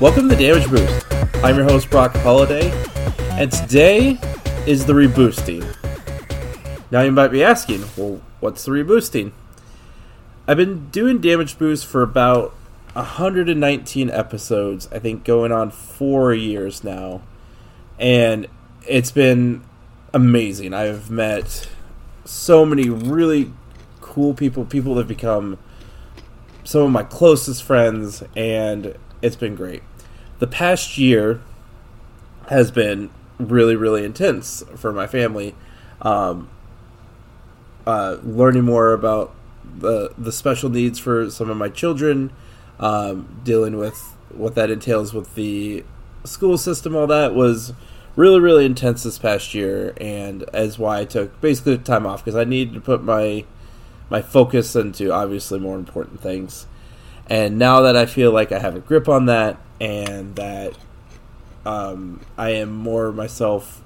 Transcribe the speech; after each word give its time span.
Welcome 0.00 0.30
to 0.30 0.34
Damage 0.34 0.70
Boost. 0.70 1.06
I'm 1.44 1.56
your 1.56 1.66
host 1.66 1.90
Brock 1.90 2.16
Holiday, 2.16 2.70
and 3.32 3.52
today 3.52 4.18
is 4.66 4.86
the 4.86 4.94
reboosting. 4.94 5.62
Now 6.90 7.02
you 7.02 7.12
might 7.12 7.28
be 7.28 7.44
asking, 7.44 7.84
well, 7.98 8.22
what's 8.40 8.64
the 8.64 8.70
reboosting? 8.70 9.32
I've 10.48 10.56
been 10.56 10.88
doing 10.88 11.20
Damage 11.20 11.58
Boost 11.58 11.84
for 11.84 12.00
about 12.00 12.54
119 12.94 14.08
episodes, 14.08 14.88
I 14.90 15.00
think 15.00 15.22
going 15.22 15.52
on 15.52 15.70
four 15.70 16.32
years 16.32 16.82
now, 16.82 17.20
and 17.98 18.46
it's 18.88 19.10
been 19.10 19.62
amazing. 20.14 20.72
I've 20.72 21.10
met 21.10 21.68
so 22.24 22.64
many 22.64 22.88
really 22.88 23.52
cool 24.00 24.32
people, 24.32 24.64
people 24.64 24.94
that 24.94 25.02
have 25.02 25.08
become 25.08 25.58
some 26.64 26.84
of 26.84 26.90
my 26.90 27.02
closest 27.02 27.62
friends, 27.62 28.24
and 28.34 28.96
it's 29.20 29.36
been 29.36 29.54
great. 29.54 29.82
The 30.40 30.46
past 30.46 30.98
year 30.98 31.40
has 32.48 32.70
been 32.70 33.10
really, 33.38 33.76
really 33.76 34.04
intense 34.04 34.64
for 34.74 34.92
my 34.92 35.06
family. 35.06 35.54
Um, 36.02 36.48
uh, 37.86 38.16
learning 38.22 38.64
more 38.64 38.92
about 38.92 39.34
the 39.78 40.12
the 40.16 40.32
special 40.32 40.70
needs 40.70 40.98
for 40.98 41.30
some 41.30 41.50
of 41.50 41.56
my 41.56 41.68
children, 41.68 42.32
um, 42.78 43.40
dealing 43.44 43.76
with 43.76 44.16
what 44.30 44.54
that 44.54 44.70
entails 44.70 45.12
with 45.12 45.34
the 45.34 45.84
school 46.24 46.56
system, 46.56 46.96
all 46.96 47.06
that 47.06 47.34
was 47.34 47.72
really, 48.16 48.40
really 48.40 48.64
intense 48.64 49.02
this 49.02 49.18
past 49.18 49.54
year, 49.54 49.94
and 50.00 50.44
as 50.54 50.78
why 50.78 51.00
I 51.00 51.04
took 51.04 51.38
basically 51.40 51.78
time 51.78 52.06
off 52.06 52.24
because 52.24 52.36
I 52.36 52.44
needed 52.44 52.74
to 52.74 52.80
put 52.80 53.02
my 53.02 53.44
my 54.08 54.22
focus 54.22 54.74
into 54.74 55.12
obviously 55.12 55.58
more 55.58 55.76
important 55.76 56.20
things. 56.20 56.66
And 57.26 57.58
now 57.58 57.82
that 57.82 57.94
I 57.94 58.06
feel 58.06 58.32
like 58.32 58.52
I 58.52 58.58
have 58.58 58.74
a 58.74 58.80
grip 58.80 59.08
on 59.08 59.26
that 59.26 59.58
and 59.80 60.36
that 60.36 60.76
um, 61.64 62.20
I 62.36 62.50
am 62.50 62.72
more 62.72 63.12
myself 63.12 63.82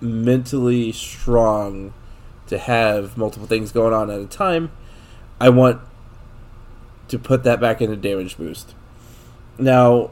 mentally 0.00 0.92
strong 0.92 1.94
to 2.48 2.58
have 2.58 3.16
multiple 3.16 3.46
things 3.46 3.72
going 3.72 3.94
on 3.94 4.10
at 4.10 4.20
a 4.20 4.26
time, 4.26 4.70
I 5.40 5.48
want 5.48 5.80
to 7.08 7.18
put 7.18 7.44
that 7.44 7.60
back 7.60 7.80
into 7.80 7.96
damage 7.96 8.36
boost. 8.36 8.74
Now, 9.58 10.10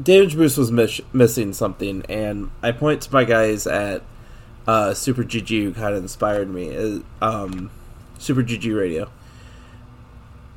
damage 0.00 0.36
boost 0.36 0.58
was 0.58 0.70
miss- 0.70 1.00
missing 1.12 1.52
something, 1.52 2.04
and 2.08 2.50
I 2.62 2.72
point 2.72 3.02
to 3.02 3.12
my 3.12 3.24
guys 3.24 3.66
at 3.66 4.02
uh, 4.66 4.94
Super 4.94 5.22
GG 5.22 5.62
who 5.62 5.72
kind 5.72 5.94
of 5.94 6.02
inspired 6.02 6.50
me. 6.50 6.76
Uh, 6.76 7.00
um, 7.20 7.70
Super 8.18 8.42
GG 8.42 8.76
Radio. 8.76 9.10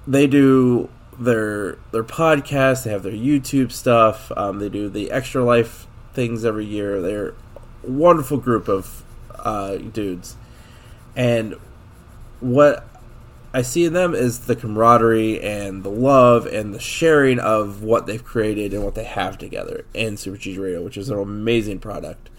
They 0.07 0.27
do 0.27 0.89
their 1.19 1.77
their 1.91 2.03
podcast. 2.03 2.83
They 2.83 2.91
have 2.91 3.03
their 3.03 3.13
YouTube 3.13 3.71
stuff. 3.71 4.31
Um, 4.35 4.59
they 4.59 4.69
do 4.69 4.89
the 4.89 5.11
extra 5.11 5.43
life 5.43 5.87
things 6.13 6.45
every 6.45 6.65
year. 6.65 7.01
They're 7.01 7.33
a 7.83 7.91
wonderful 7.91 8.37
group 8.37 8.67
of 8.67 9.03
uh, 9.39 9.77
dudes, 9.77 10.35
and 11.15 11.55
what 12.39 12.87
I 13.55 13.61
see 13.61 13.85
in 13.85 13.93
them 13.93 14.13
is 14.13 14.39
the 14.39 14.55
camaraderie 14.57 15.41
and 15.41 15.83
the 15.83 15.89
love 15.89 16.45
and 16.45 16.73
the 16.73 16.79
sharing 16.79 17.39
of 17.39 17.81
what 17.81 18.05
they've 18.05 18.23
created 18.23 18.73
and 18.73 18.83
what 18.83 18.95
they 18.95 19.05
have 19.05 19.37
together 19.37 19.85
in 19.93 20.17
Super 20.17 20.35
GG 20.35 20.59
Radio, 20.59 20.83
which 20.83 20.97
is 20.97 21.09
an 21.09 21.17
amazing 21.17 21.79
product. 21.79 22.29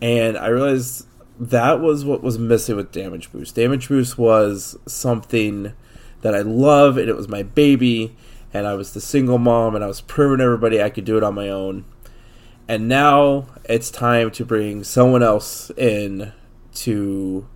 And 0.00 0.38
I 0.38 0.46
realized 0.46 1.06
that 1.40 1.80
was 1.80 2.04
what 2.04 2.22
was 2.22 2.38
missing 2.38 2.76
with 2.76 2.92
Damage 2.92 3.32
Boost. 3.32 3.56
Damage 3.56 3.88
Boost 3.88 4.16
was 4.16 4.78
something 4.86 5.72
that 6.22 6.34
I 6.34 6.40
love, 6.40 6.96
and 6.96 7.08
it 7.08 7.16
was 7.16 7.28
my 7.28 7.42
baby, 7.42 8.16
and 8.52 8.66
I 8.66 8.74
was 8.74 8.92
the 8.92 9.00
single 9.00 9.38
mom, 9.38 9.74
and 9.74 9.84
I 9.84 9.86
was 9.86 10.00
proving 10.00 10.40
everybody 10.40 10.82
I 10.82 10.90
could 10.90 11.04
do 11.04 11.16
it 11.16 11.22
on 11.22 11.34
my 11.34 11.48
own. 11.48 11.84
And 12.66 12.88
now 12.88 13.46
it's 13.64 13.90
time 13.90 14.30
to 14.32 14.44
bring 14.44 14.84
someone 14.84 15.22
else 15.22 15.70
in 15.76 16.32
to 16.74 17.46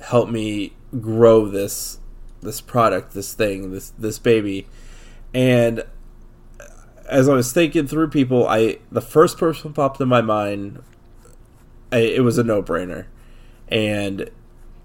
help 0.00 0.28
me 0.28 0.72
grow 1.00 1.48
this 1.48 1.98
this 2.42 2.60
product, 2.60 3.14
this 3.14 3.32
thing, 3.34 3.72
this 3.72 3.90
this 3.98 4.18
baby. 4.18 4.66
And 5.32 5.84
as 7.08 7.28
I 7.28 7.34
was 7.34 7.52
thinking 7.52 7.86
through 7.86 8.10
people, 8.10 8.46
I 8.46 8.78
the 8.92 9.00
first 9.00 9.38
person 9.38 9.72
popped 9.72 10.00
in 10.00 10.08
my 10.08 10.20
mind. 10.20 10.82
I, 11.90 11.98
it 11.98 12.24
was 12.24 12.38
a 12.38 12.44
no 12.44 12.62
brainer, 12.62 13.06
and 13.68 14.30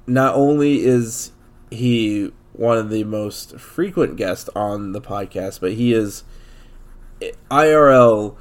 not 0.07 0.35
only 0.35 0.83
is 0.83 1.31
he 1.69 2.31
one 2.53 2.77
of 2.77 2.89
the 2.89 3.03
most 3.03 3.59
frequent 3.59 4.15
guests 4.15 4.49
on 4.55 4.91
the 4.91 5.01
podcast, 5.01 5.59
but 5.59 5.73
he 5.73 5.93
is 5.93 6.23
IRL 7.49 8.35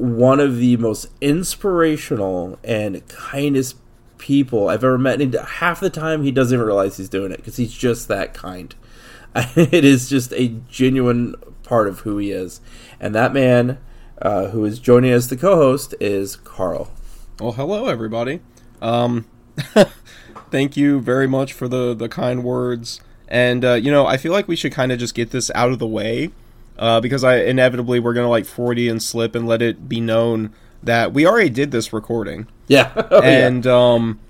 one 0.00 0.40
of 0.40 0.56
the 0.56 0.78
most 0.78 1.08
inspirational 1.20 2.58
and 2.64 3.06
kindest 3.08 3.76
people 4.16 4.68
I've 4.68 4.82
ever 4.82 4.96
met. 4.96 5.20
And 5.20 5.34
half 5.34 5.78
the 5.78 5.90
time, 5.90 6.22
he 6.22 6.32
doesn't 6.32 6.54
even 6.54 6.64
realize 6.64 6.96
he's 6.96 7.10
doing 7.10 7.32
it 7.32 7.36
because 7.36 7.56
he's 7.56 7.72
just 7.72 8.08
that 8.08 8.32
kind. 8.32 8.74
it 9.34 9.84
is 9.84 10.08
just 10.08 10.32
a 10.32 10.48
genuine 10.70 11.34
part 11.64 11.86
of 11.86 12.00
who 12.00 12.16
he 12.16 12.30
is. 12.30 12.62
And 12.98 13.14
that 13.14 13.34
man 13.34 13.78
uh, 14.22 14.48
who 14.48 14.64
is 14.64 14.78
joining 14.78 15.10
as 15.10 15.28
the 15.28 15.36
co 15.36 15.56
host 15.56 15.94
is 16.00 16.36
Carl. 16.36 16.90
Well, 17.38 17.52
hello, 17.52 17.86
everybody. 17.86 18.40
Um, 18.80 19.26
thank 20.50 20.78
you 20.78 21.00
very 21.00 21.26
much 21.26 21.52
for 21.52 21.68
the, 21.68 21.94
the 21.94 22.08
kind 22.08 22.42
words. 22.42 23.02
And, 23.30 23.64
uh, 23.64 23.74
you 23.74 23.90
know, 23.90 24.06
I 24.06 24.16
feel 24.16 24.32
like 24.32 24.48
we 24.48 24.56
should 24.56 24.72
kind 24.72 24.90
of 24.90 24.98
just 24.98 25.14
get 25.14 25.30
this 25.30 25.50
out 25.54 25.70
of 25.70 25.78
the 25.78 25.86
way 25.86 26.30
uh, 26.78 27.00
because 27.00 27.22
I 27.22 27.36
inevitably 27.36 28.00
we're 28.00 28.14
going 28.14 28.24
to 28.24 28.30
like 28.30 28.46
40 28.46 28.88
and 28.88 29.02
slip 29.02 29.34
and 29.34 29.46
let 29.46 29.62
it 29.62 29.88
be 29.88 30.00
known 30.00 30.52
that 30.82 31.12
we 31.12 31.26
already 31.26 31.50
did 31.50 31.70
this 31.70 31.92
recording. 31.92 32.48
Yeah. 32.66 32.90
Oh, 33.10 33.20
and 33.20 33.64
yeah. 33.64 33.72
um 33.72 34.20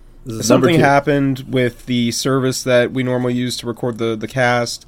something 0.43 0.78
happened 0.81 1.44
with 1.49 1.87
the 1.87 2.11
service 2.11 2.62
that 2.65 2.93
we 2.93 3.03
normally 3.03 3.34
use 3.34 3.56
to 3.59 3.66
record 3.66 3.99
the 3.99 4.16
the 4.16 4.28
cast 4.28 4.87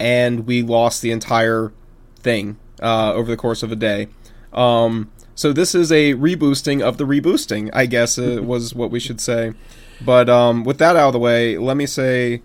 and 0.00 0.46
we 0.46 0.62
lost 0.62 1.02
the 1.02 1.10
entire 1.10 1.72
thing 2.16 2.56
uh, 2.82 3.12
over 3.12 3.30
the 3.30 3.36
course 3.36 3.62
of 3.62 3.70
a 3.72 3.76
day. 3.76 4.08
Um 4.52 5.10
so 5.34 5.52
this 5.52 5.74
is 5.74 5.90
a 5.90 6.14
reboosting 6.14 6.80
of 6.82 6.98
the 6.98 7.04
reboosting, 7.04 7.70
I 7.72 7.86
guess 7.86 8.18
it 8.18 8.44
was 8.52 8.74
what 8.74 8.90
we 8.90 9.00
should 9.00 9.20
say. 9.20 9.52
But 10.00 10.28
um 10.30 10.64
with 10.64 10.78
that 10.78 10.96
out 10.96 11.08
of 11.08 11.12
the 11.12 11.18
way, 11.18 11.58
let 11.58 11.76
me 11.76 11.86
say 11.86 12.42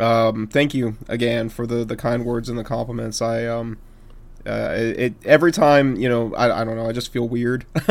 um 0.00 0.46
thank 0.46 0.74
you 0.74 0.96
again 1.08 1.48
for 1.48 1.66
the 1.66 1.84
the 1.84 1.96
kind 1.96 2.24
words 2.24 2.48
and 2.48 2.58
the 2.58 2.64
compliments. 2.64 3.20
I 3.22 3.46
um 3.46 3.78
uh, 4.46 4.74
it, 4.74 5.14
every 5.24 5.52
time 5.52 5.96
you 5.96 6.08
know 6.08 6.34
I, 6.34 6.62
I 6.62 6.64
don't 6.64 6.76
know 6.76 6.88
I 6.88 6.92
just 6.92 7.12
feel 7.12 7.28
weird. 7.28 7.66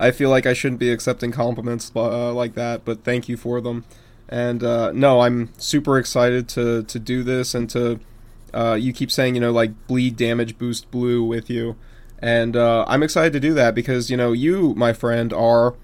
I 0.00 0.10
feel 0.10 0.30
like 0.30 0.46
I 0.46 0.52
shouldn't 0.52 0.80
be 0.80 0.90
accepting 0.90 1.30
compliments 1.30 1.92
uh, 1.94 2.32
like 2.32 2.54
that, 2.54 2.84
but 2.84 3.04
thank 3.04 3.28
you 3.28 3.36
for 3.36 3.60
them. 3.60 3.84
And 4.28 4.64
uh, 4.64 4.90
no, 4.92 5.20
I'm 5.20 5.50
super 5.58 5.98
excited 5.98 6.48
to 6.50 6.82
to 6.82 6.98
do 6.98 7.22
this 7.22 7.54
and 7.54 7.70
to. 7.70 8.00
Uh, 8.54 8.74
you 8.74 8.92
keep 8.92 9.10
saying 9.10 9.34
you 9.34 9.40
know 9.40 9.52
like 9.52 9.86
bleed 9.86 10.16
damage 10.16 10.56
boost 10.56 10.90
blue 10.90 11.22
with 11.22 11.50
you, 11.50 11.76
and 12.20 12.56
uh, 12.56 12.84
I'm 12.88 13.02
excited 13.02 13.32
to 13.34 13.40
do 13.40 13.52
that 13.54 13.74
because 13.74 14.10
you 14.10 14.16
know 14.16 14.32
you 14.32 14.74
my 14.74 14.92
friend 14.92 15.32
are 15.32 15.74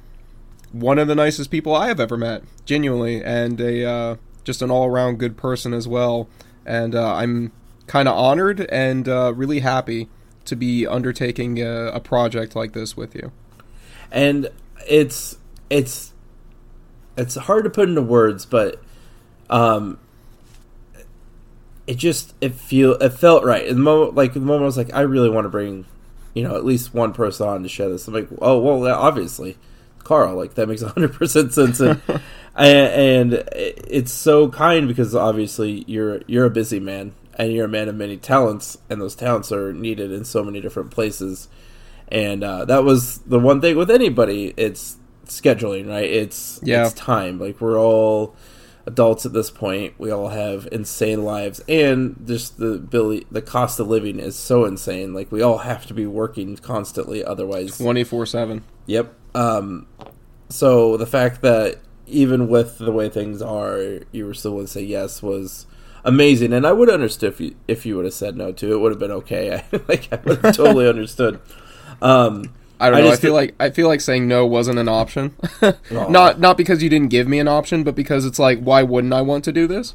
one 0.72 0.98
of 0.98 1.06
the 1.06 1.14
nicest 1.14 1.50
people 1.50 1.74
I 1.74 1.88
have 1.88 2.00
ever 2.00 2.16
met, 2.16 2.42
genuinely, 2.64 3.22
and 3.22 3.60
a 3.60 3.84
uh, 3.84 4.16
just 4.44 4.62
an 4.62 4.70
all 4.70 4.86
around 4.86 5.18
good 5.18 5.36
person 5.36 5.72
as 5.72 5.86
well. 5.86 6.28
And 6.64 6.94
I'm 6.94 7.52
kind 7.86 8.08
of 8.08 8.16
honored 8.16 8.60
and 8.70 9.08
uh, 9.08 9.32
really 9.34 9.60
happy 9.60 10.08
to 10.44 10.56
be 10.56 10.86
undertaking 10.86 11.60
a, 11.60 11.86
a, 11.88 12.00
project 12.00 12.56
like 12.56 12.72
this 12.72 12.96
with 12.96 13.14
you. 13.14 13.32
And 14.10 14.48
it's 14.88 15.38
it's 15.70 16.12
it's 17.16 17.34
hard 17.36 17.64
to 17.64 17.70
put 17.70 17.88
into 17.88 18.02
words, 18.02 18.44
but 18.46 18.82
um, 19.50 19.98
it 21.86 21.96
just 21.96 22.34
it 22.40 22.54
feel 22.54 22.94
it 22.94 23.10
felt 23.10 23.44
right. 23.44 23.66
In 23.66 23.76
the 23.76 23.82
moment, 23.82 24.14
like 24.14 24.34
the 24.34 24.40
moment, 24.40 24.62
I 24.62 24.66
was 24.66 24.76
like, 24.76 24.92
I 24.94 25.00
really 25.00 25.30
want 25.30 25.44
to 25.44 25.50
bring, 25.50 25.86
you 26.34 26.42
know, 26.42 26.56
at 26.56 26.64
least 26.64 26.94
one 26.94 27.12
person 27.12 27.46
on 27.46 27.62
to 27.62 27.68
share 27.68 27.88
this. 27.88 28.08
I'm 28.08 28.14
like, 28.14 28.28
oh 28.40 28.58
well, 28.58 28.86
obviously, 28.94 29.56
Carl. 30.04 30.36
Like 30.36 30.54
that 30.54 30.68
makes 30.68 30.82
100 30.82 31.12
percent 31.12 31.54
sense. 31.54 31.80
And, 32.54 33.32
and 33.32 33.44
it's 33.56 34.12
so 34.12 34.50
kind 34.50 34.86
because 34.86 35.14
obviously 35.14 35.84
you're 35.86 36.20
you're 36.26 36.44
a 36.44 36.50
busy 36.50 36.80
man 36.80 37.14
and 37.38 37.52
you're 37.52 37.64
a 37.64 37.68
man 37.68 37.88
of 37.88 37.94
many 37.94 38.16
talents, 38.16 38.78
and 38.90 39.00
those 39.00 39.14
talents 39.14 39.50
are 39.52 39.72
needed 39.72 40.12
in 40.12 40.24
so 40.24 40.44
many 40.44 40.60
different 40.60 40.90
places. 40.90 41.48
And 42.08 42.44
uh, 42.44 42.66
that 42.66 42.84
was 42.84 43.18
the 43.20 43.38
one 43.38 43.60
thing 43.60 43.76
with 43.76 43.90
anybody. 43.90 44.52
It's 44.56 44.98
scheduling, 45.24 45.88
right? 45.88 46.04
It's 46.04 46.60
yeah. 46.62 46.84
it's 46.84 46.94
time. 46.94 47.38
Like 47.38 47.60
we're 47.60 47.78
all 47.78 48.36
adults 48.86 49.24
at 49.26 49.32
this 49.32 49.50
point. 49.50 49.94
We 49.98 50.10
all 50.10 50.28
have 50.28 50.68
insane 50.72 51.24
lives, 51.24 51.60
and 51.68 52.22
just 52.26 52.58
the 52.58 52.78
Billy, 52.78 53.26
the 53.30 53.42
cost 53.42 53.80
of 53.80 53.88
living 53.88 54.18
is 54.18 54.36
so 54.36 54.64
insane. 54.64 55.14
Like 55.14 55.30
we 55.30 55.42
all 55.42 55.58
have 55.58 55.86
to 55.86 55.94
be 55.94 56.06
working 56.06 56.56
constantly, 56.56 57.24
otherwise 57.24 57.78
twenty 57.78 58.04
four 58.04 58.26
seven. 58.26 58.64
Yep. 58.86 59.14
Um, 59.34 59.86
so 60.48 60.96
the 60.96 61.06
fact 61.06 61.42
that 61.42 61.78
even 62.06 62.48
with 62.48 62.78
the 62.78 62.92
way 62.92 63.08
things 63.08 63.40
are, 63.40 64.00
you 64.12 64.26
were 64.26 64.34
still 64.34 64.52
willing 64.52 64.66
to 64.66 64.72
say 64.72 64.82
yes 64.82 65.22
was 65.22 65.66
amazing. 66.04 66.52
And 66.52 66.66
I 66.66 66.72
would 66.72 66.88
have 66.88 66.94
understood 66.94 67.32
if 67.32 67.40
you 67.40 67.56
if 67.68 67.86
you 67.86 67.96
would 67.96 68.04
have 68.04 68.14
said 68.14 68.36
no 68.36 68.52
to 68.52 68.72
it. 68.72 68.80
Would 68.80 68.92
have 68.92 68.98
been 68.98 69.10
okay. 69.12 69.54
I, 69.72 69.80
like 69.88 70.12
I 70.12 70.18
would 70.24 70.44
have 70.44 70.56
totally 70.56 70.88
understood. 70.88 71.40
Um, 72.00 72.52
I 72.82 72.90
don't 72.90 73.04
know. 73.04 73.10
I, 73.10 73.12
I 73.12 73.16
feel 73.16 73.32
like 73.32 73.54
I 73.60 73.70
feel 73.70 73.88
like 73.88 74.00
saying 74.00 74.26
no 74.26 74.44
wasn't 74.44 74.78
an 74.78 74.88
option. 74.88 75.36
not 75.90 76.40
not 76.40 76.56
because 76.56 76.82
you 76.82 76.88
didn't 76.88 77.08
give 77.08 77.28
me 77.28 77.38
an 77.38 77.48
option, 77.48 77.84
but 77.84 77.94
because 77.94 78.26
it's 78.26 78.38
like, 78.38 78.60
why 78.60 78.82
wouldn't 78.82 79.12
I 79.12 79.22
want 79.22 79.44
to 79.44 79.52
do 79.52 79.66
this? 79.66 79.94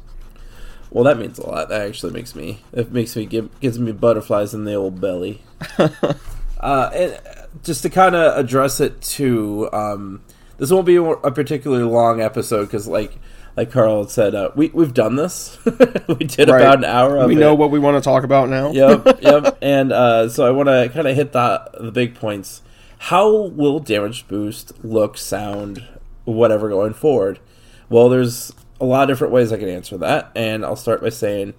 Well, 0.90 1.04
that 1.04 1.18
means 1.18 1.38
a 1.38 1.46
lot. 1.46 1.68
That 1.68 1.82
actually 1.82 2.12
makes 2.12 2.34
me. 2.34 2.62
It 2.72 2.90
makes 2.92 3.14
me 3.14 3.26
give 3.26 3.60
gives 3.60 3.78
me 3.78 3.92
butterflies 3.92 4.54
in 4.54 4.64
the 4.64 4.74
old 4.74 5.00
belly. 5.00 5.42
uh, 5.78 6.90
and 6.94 7.20
just 7.62 7.82
to 7.82 7.90
kind 7.90 8.14
of 8.14 8.38
address 8.38 8.80
it 8.80 9.02
too, 9.02 9.68
um, 9.72 10.22
this 10.56 10.70
won't 10.70 10.86
be 10.86 10.96
a 10.96 11.30
particularly 11.30 11.84
long 11.84 12.22
episode 12.22 12.64
because, 12.66 12.86
like, 12.86 13.18
like 13.56 13.70
Carl 13.70 14.04
had 14.04 14.10
said, 14.10 14.34
uh, 14.34 14.50
we 14.54 14.68
we've 14.68 14.94
done 14.94 15.16
this. 15.16 15.58
we 16.08 16.24
did 16.24 16.48
right. 16.48 16.62
about 16.62 16.78
an 16.78 16.84
hour. 16.84 17.26
we 17.26 17.34
know 17.34 17.54
what 17.54 17.70
we 17.70 17.78
want 17.78 17.96
to 17.96 18.00
talk 18.00 18.24
about 18.24 18.48
now. 18.48 18.70
yep, 18.70 19.20
yep. 19.20 19.58
And 19.60 19.92
uh, 19.92 20.30
so 20.30 20.46
I 20.46 20.52
want 20.52 20.68
to 20.68 20.90
kind 20.94 21.06
of 21.06 21.14
hit 21.14 21.32
the 21.32 21.70
the 21.78 21.92
big 21.92 22.14
points. 22.14 22.62
How 22.98 23.30
will 23.30 23.78
damage 23.78 24.26
boost 24.28 24.84
look, 24.84 25.16
sound, 25.16 25.86
whatever 26.24 26.68
going 26.68 26.94
forward? 26.94 27.38
Well, 27.88 28.08
there's 28.08 28.52
a 28.80 28.84
lot 28.84 29.04
of 29.04 29.08
different 29.08 29.32
ways 29.32 29.52
I 29.52 29.58
can 29.58 29.68
answer 29.68 29.96
that, 29.98 30.30
and 30.34 30.64
I'll 30.64 30.76
start 30.76 31.00
by 31.00 31.08
saying 31.08 31.54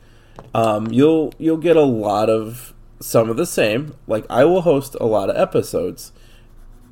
um, 0.53 0.91
you'll 0.91 1.33
you'll 1.38 1.57
get 1.57 1.75
a 1.75 1.83
lot 1.83 2.30
of 2.30 2.74
some 3.00 3.30
of 3.30 3.38
the 3.38 3.45
same. 3.45 3.95
Like 4.07 4.25
I 4.30 4.45
will 4.45 4.62
host 4.62 4.95
a 5.00 5.06
lot 5.06 5.30
of 5.30 5.38
episodes 5.38 6.12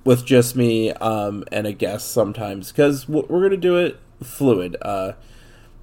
with 0.04 0.26
just 0.26 0.56
me 0.56 0.92
um, 0.94 1.44
and 1.52 1.68
a 1.68 1.74
guest 1.74 2.12
sometimes 2.12 2.72
because 2.72 3.08
we're 3.10 3.24
going 3.24 3.52
to 3.52 3.58
do 3.58 3.78
it 3.78 4.00
fluid. 4.24 4.78
Uh, 4.82 5.14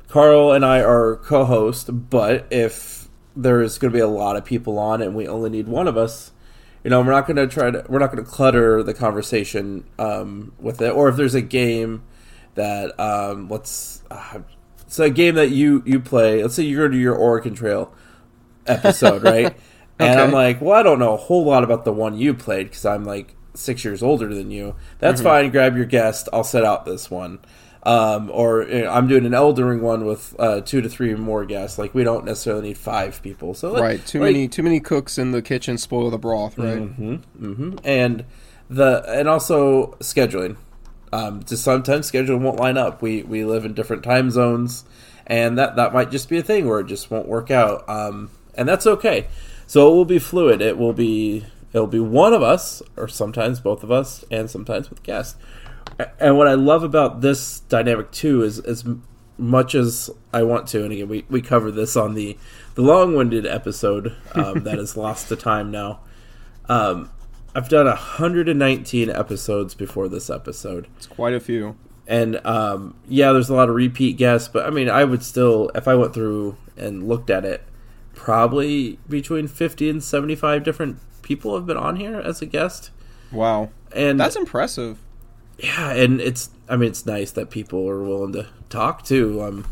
Carl 0.08 0.52
and 0.52 0.64
I 0.64 0.81
are 0.81 1.17
co-host, 1.17 2.08
but 2.10 2.46
if 2.50 3.08
there's 3.37 3.78
going 3.78 3.93
to 3.93 3.96
be 3.96 4.00
a 4.00 4.08
lot 4.08 4.37
of 4.37 4.44
people 4.44 4.78
on 4.78 5.02
and 5.02 5.14
we 5.14 5.26
only 5.26 5.50
need 5.50 5.67
one 5.67 5.88
of 5.88 5.96
us, 5.96 6.32
you 6.84 6.90
know, 6.90 7.00
we're 7.00 7.12
not 7.12 7.26
going 7.26 7.36
to 7.36 7.46
try 7.46 7.70
to 7.70 7.84
we're 7.88 7.98
not 7.98 8.12
going 8.12 8.22
to 8.22 8.31
clutter 8.31 8.82
the 8.82 8.94
conversation 8.94 9.84
um, 9.98 10.52
with 10.58 10.82
it. 10.82 10.90
Or 10.90 11.08
if 11.08 11.16
there's 11.16 11.34
a 11.34 11.42
game 11.42 12.04
that 12.54 12.98
um, 13.00 13.48
let's 13.48 14.02
uh, 14.10 14.40
it's 14.82 14.98
a 14.98 15.10
game 15.10 15.34
that 15.36 15.50
you 15.50 15.82
you 15.86 15.98
play. 15.98 16.42
Let's 16.42 16.54
say 16.54 16.62
you're 16.62 16.82
going 16.82 16.92
to 16.92 16.98
your 16.98 17.16
Oregon 17.16 17.54
Trail 17.54 17.92
episode, 18.66 19.22
right? 19.25 19.46
okay. 19.46 19.56
And 19.98 20.20
I'm 20.20 20.31
like, 20.31 20.60
well, 20.60 20.78
I 20.78 20.82
don't 20.82 20.98
know 20.98 21.14
a 21.14 21.19
whole 21.19 21.44
lot 21.44 21.64
about 21.64 21.84
the 21.84 21.92
one 21.92 22.19
you 22.19 22.34
played 22.34 22.64
because 22.69 22.84
I'm 22.84 23.04
like 23.04 23.34
six 23.54 23.84
years 23.84 24.02
older 24.02 24.34
than 24.34 24.50
you. 24.50 24.76
That's 24.98 25.20
mm-hmm. 25.20 25.28
fine. 25.28 25.50
Grab 25.50 25.76
your 25.76 25.86
guest. 25.86 26.28
I'll 26.32 26.44
set 26.44 26.64
out 26.64 26.84
this 26.84 27.10
one. 27.10 27.38
Um, 27.84 28.31
or 28.32 28.62
you 28.62 28.82
know, 28.82 28.90
I'm 28.90 29.08
doing 29.08 29.26
an 29.26 29.34
Elden 29.34 29.64
Ring 29.64 29.82
one 29.82 30.06
with 30.06 30.34
uh, 30.38 30.62
two 30.62 30.81
to 30.81 30.88
three 30.88 31.14
more 31.14 31.44
guests. 31.44 31.78
Like 31.78 31.94
we 31.94 32.02
don't 32.02 32.25
necessarily 32.25 32.69
need 32.69 32.78
five 32.78 33.20
people. 33.22 33.52
So 33.52 33.78
right, 33.78 34.04
too 34.06 34.20
like, 34.20 34.32
many 34.32 34.48
too 34.48 34.62
many 34.62 34.81
cooks 34.81 35.19
in 35.19 35.32
the 35.32 35.42
kitchen 35.42 35.76
spoil 35.76 36.10
the 36.10 36.19
broth. 36.19 36.56
Right. 36.56 36.78
Mm-hmm, 36.78 37.14
mm-hmm. 37.14 37.76
And 37.84 38.25
the 38.70 39.04
and 39.08 39.28
also 39.28 39.96
scheduling. 40.00 40.56
Um, 41.12 41.44
just 41.44 41.62
sometimes 41.62 42.06
schedule 42.06 42.38
won't 42.38 42.58
line 42.58 42.78
up. 42.78 43.02
We 43.02 43.22
we 43.22 43.44
live 43.44 43.64
in 43.64 43.75
different 43.75 44.02
time 44.02 44.31
zones, 44.31 44.84
and 45.26 45.58
that 45.58 45.76
that 45.76 45.92
might 45.92 46.10
just 46.10 46.28
be 46.28 46.38
a 46.38 46.42
thing 46.42 46.66
where 46.66 46.81
it 46.81 46.86
just 46.86 47.10
won't 47.10 47.28
work 47.28 47.50
out. 47.50 47.88
Um, 47.88 48.31
and 48.54 48.66
that's 48.66 48.86
okay. 48.86 49.28
So 49.66 49.88
it 49.88 49.94
will 49.94 50.04
be 50.06 50.19
fluid. 50.19 50.62
It 50.62 50.78
will 50.78 50.94
be 50.94 51.44
it'll 51.75 51.86
be 51.86 52.00
one 52.00 52.32
of 52.32 52.42
us, 52.42 52.82
or 52.96 53.08
sometimes 53.08 53.60
both 53.60 53.84
of 53.84 53.90
us, 53.90 54.25
and 54.31 54.50
sometimes 54.50 54.88
with 54.88 55.02
guests 55.02 55.36
and 56.19 56.37
what 56.37 56.49
I 56.49 56.55
love 56.55 56.82
about 56.82 57.20
this 57.20 57.61
dynamic 57.61 58.11
too 58.11 58.43
is 58.43 58.58
as 58.61 58.85
much 59.37 59.75
as 59.75 60.11
I 60.32 60.43
want 60.43 60.69
to, 60.69 60.85
and 60.85 60.93
again 60.93 61.08
we, 61.08 61.25
we 61.29 61.43
cover 61.43 61.70
this 61.70 61.96
on 61.96 62.14
the 62.14 62.37
the 62.75 62.82
long 62.82 63.14
winded 63.14 63.46
episode 63.46 64.14
um, 64.35 64.64
that 64.64 64.79
is 64.79 64.96
lost 64.96 65.29
to 65.29 65.37
time 65.37 65.70
now. 65.70 66.00
Um, 66.69 67.11
I've 67.55 67.69
done 67.69 67.87
119 67.87 69.11
episodes 69.11 69.75
before 69.75 70.08
this 70.08 70.29
episode. 70.29 70.88
It's 70.96 71.06
quite 71.06 71.35
a 71.35 71.41
few. 71.41 71.76
And 72.06 72.44
um, 72.44 72.96
yeah, 73.08 73.32
there's 73.32 73.49
a 73.49 73.55
lot 73.55 73.69
of 73.69 73.76
repeat 73.76 74.17
guests, 74.17 74.49
but 74.49 74.67
I 74.67 74.70
mean, 74.70 74.88
I 74.88 75.05
would 75.05 75.23
still, 75.23 75.70
if 75.75 75.87
I 75.87 75.94
went 75.94 76.12
through 76.14 76.56
and 76.76 77.08
looked 77.08 77.31
at 77.31 77.44
it, 77.44 77.62
probably 78.12 78.99
between 79.08 79.46
50 79.46 79.88
and 79.88 80.02
75 80.02 80.64
different 80.64 80.99
people 81.23 81.55
have 81.55 81.64
been 81.64 81.76
on 81.76 81.96
here 81.96 82.19
as 82.19 82.43
a 82.43 82.46
guest. 82.46 82.91
Wow. 83.31 83.70
And 83.93 84.19
that's 84.19 84.37
impressive 84.37 84.99
yeah, 85.59 85.93
and 85.93 86.21
it's 86.21 86.51
I 86.69 86.77
mean 86.77 86.91
it's 86.91 87.06
nice 87.06 87.33
that 87.33 87.51
people 87.51 87.89
are 87.89 88.03
willing 88.03 88.33
to 88.33 88.47
talk 88.69 89.05
too. 89.05 89.43
Um, 89.43 89.67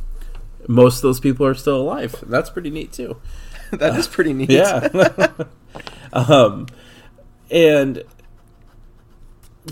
most 0.68 0.96
of 0.96 1.02
those 1.02 1.20
people 1.20 1.46
are 1.46 1.54
still 1.54 1.80
alive. 1.80 2.14
That's 2.26 2.50
pretty 2.50 2.70
neat 2.70 2.92
too. 2.92 3.16
that 3.72 3.94
uh, 3.94 3.98
is 3.98 4.06
pretty 4.06 4.32
neat. 4.32 4.50
Yeah. 4.50 4.88
um, 6.12 6.66
and 7.50 8.04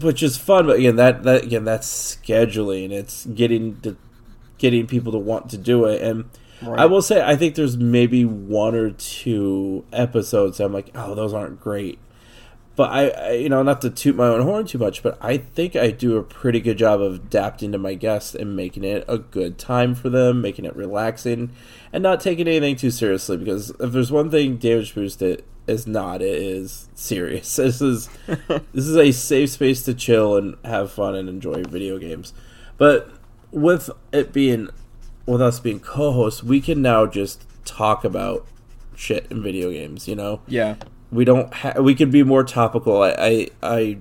which 0.02 0.22
is 0.22 0.36
fun, 0.36 0.66
but 0.66 0.78
again 0.78 0.96
that 0.96 1.22
that 1.24 1.44
again 1.44 1.64
that's 1.64 2.16
scheduling. 2.16 2.90
It's 2.90 3.26
getting 3.26 3.80
to 3.82 3.96
getting 4.58 4.86
people 4.86 5.12
to 5.12 5.18
want 5.18 5.50
to 5.50 5.58
do 5.58 5.84
it 5.86 6.02
and. 6.02 6.28
Right. 6.62 6.80
I 6.80 6.84
will 6.84 7.00
say, 7.00 7.22
I 7.22 7.36
think 7.36 7.54
there's 7.54 7.78
maybe 7.78 8.26
one 8.26 8.74
or 8.74 8.90
two 8.90 9.86
episodes 9.94 10.60
I'm 10.60 10.74
like, 10.74 10.90
oh, 10.94 11.14
those 11.14 11.32
aren't 11.32 11.58
great 11.58 11.98
but 12.80 12.92
I, 12.92 13.08
I, 13.08 13.32
you 13.32 13.50
know, 13.50 13.62
not 13.62 13.82
to 13.82 13.90
toot 13.90 14.16
my 14.16 14.26
own 14.26 14.40
horn 14.40 14.64
too 14.64 14.78
much, 14.78 15.02
but 15.02 15.18
I 15.20 15.36
think 15.36 15.76
I 15.76 15.90
do 15.90 16.16
a 16.16 16.22
pretty 16.22 16.60
good 16.60 16.78
job 16.78 17.02
of 17.02 17.16
adapting 17.16 17.72
to 17.72 17.78
my 17.78 17.92
guests 17.92 18.34
and 18.34 18.56
making 18.56 18.84
it 18.84 19.04
a 19.06 19.18
good 19.18 19.58
time 19.58 19.94
for 19.94 20.08
them, 20.08 20.40
making 20.40 20.64
it 20.64 20.74
relaxing, 20.74 21.50
and 21.92 22.02
not 22.02 22.20
taking 22.22 22.48
anything 22.48 22.76
too 22.76 22.90
seriously. 22.90 23.36
Because 23.36 23.68
if 23.80 23.92
there's 23.92 24.10
one 24.10 24.30
thing 24.30 24.56
Damage 24.56 24.94
Boost 24.94 25.20
it 25.20 25.44
is 25.66 25.86
not, 25.86 26.22
it 26.22 26.42
is 26.42 26.88
serious. 26.94 27.54
This 27.58 27.82
is 27.82 28.08
this 28.26 28.86
is 28.86 28.96
a 28.96 29.12
safe 29.12 29.50
space 29.50 29.82
to 29.82 29.92
chill 29.92 30.38
and 30.38 30.56
have 30.64 30.90
fun 30.90 31.14
and 31.14 31.28
enjoy 31.28 31.62
video 31.64 31.98
games. 31.98 32.32
But 32.78 33.10
with 33.50 33.90
it 34.10 34.32
being, 34.32 34.70
with 35.26 35.42
us 35.42 35.60
being 35.60 35.80
co-hosts, 35.80 36.42
we 36.42 36.62
can 36.62 36.80
now 36.80 37.04
just 37.04 37.44
talk 37.66 38.06
about 38.06 38.46
shit 38.96 39.26
in 39.28 39.42
video 39.42 39.70
games. 39.70 40.08
You 40.08 40.16
know, 40.16 40.40
yeah 40.46 40.76
we 41.12 41.24
don't 41.24 41.52
ha- 41.52 41.80
we 41.80 41.94
could 41.94 42.10
be 42.10 42.22
more 42.22 42.44
topical. 42.44 43.02
I, 43.02 43.10
I 43.18 43.48
I 43.62 43.98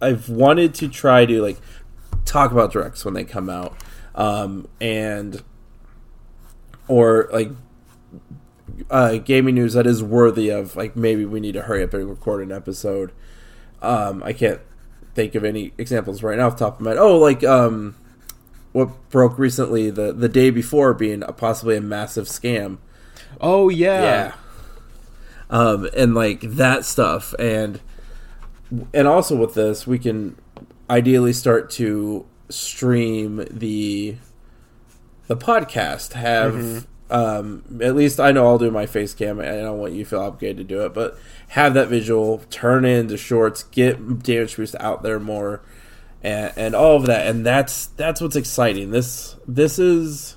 I've 0.00 0.28
wanted 0.28 0.74
to 0.74 0.88
try 0.88 1.24
to 1.26 1.40
like 1.40 1.58
talk 2.24 2.52
about 2.52 2.72
directs 2.72 3.04
when 3.04 3.14
they 3.14 3.24
come 3.24 3.48
out, 3.48 3.74
um, 4.14 4.68
and 4.80 5.42
or 6.88 7.28
like 7.32 7.50
uh, 8.90 9.16
gaming 9.18 9.54
news 9.54 9.74
that 9.74 9.86
is 9.86 10.02
worthy 10.02 10.50
of 10.50 10.76
like 10.76 10.96
maybe 10.96 11.24
we 11.24 11.40
need 11.40 11.52
to 11.52 11.62
hurry 11.62 11.82
up 11.82 11.94
and 11.94 12.08
record 12.08 12.42
an 12.42 12.52
episode. 12.52 13.12
Um, 13.80 14.22
I 14.22 14.32
can't 14.32 14.60
think 15.14 15.34
of 15.34 15.44
any 15.44 15.72
examples 15.78 16.22
right 16.22 16.38
now 16.38 16.46
off 16.46 16.58
the 16.58 16.64
top 16.66 16.78
of 16.78 16.84
my 16.84 16.90
head. 16.90 16.98
Oh, 16.98 17.18
like 17.18 17.42
um, 17.44 17.96
what 18.72 19.08
broke 19.08 19.38
recently 19.38 19.90
the 19.90 20.12
the 20.12 20.28
day 20.28 20.50
before 20.50 20.92
being 20.92 21.22
a, 21.22 21.32
possibly 21.32 21.76
a 21.76 21.80
massive 21.80 22.26
scam. 22.26 22.78
Oh 23.40 23.70
yeah, 23.70 24.02
yeah 24.02 24.34
um, 25.52 25.88
and 25.94 26.14
like 26.14 26.40
that 26.40 26.84
stuff. 26.84 27.34
And 27.38 27.80
and 28.92 29.06
also 29.06 29.36
with 29.36 29.54
this 29.54 29.86
we 29.86 29.98
can 29.98 30.36
ideally 30.88 31.32
start 31.32 31.70
to 31.72 32.26
stream 32.48 33.44
the 33.50 34.16
the 35.28 35.36
podcast. 35.36 36.14
Have 36.14 36.54
mm-hmm. 36.54 37.14
um, 37.14 37.80
at 37.82 37.94
least 37.94 38.18
i 38.18 38.32
know 38.32 38.46
i'll 38.46 38.58
do 38.58 38.70
my 38.70 38.86
face 38.86 39.14
cam. 39.14 39.38
And 39.38 39.48
i 39.48 39.60
don't 39.60 39.78
want 39.78 39.92
you 39.92 40.02
to 40.02 40.10
feel 40.10 40.20
obligated 40.20 40.56
to 40.56 40.64
do 40.64 40.84
it 40.84 40.94
but 40.94 41.16
have 41.48 41.74
that 41.74 41.88
visual 41.88 42.42
turn 42.50 42.84
into 42.84 43.16
shorts 43.16 43.62
get 43.62 44.22
damage 44.22 44.56
boost 44.56 44.74
out 44.80 45.02
there 45.02 45.20
more 45.20 45.62
and, 46.24 46.52
and 46.56 46.74
all 46.74 46.96
of 46.96 47.06
that. 47.06 47.26
And 47.26 47.44
that's 47.44 47.86
that's 47.86 48.20
what's 48.20 48.36
exciting. 48.36 48.90
This 48.90 49.36
this 49.46 49.78
is 49.78 50.36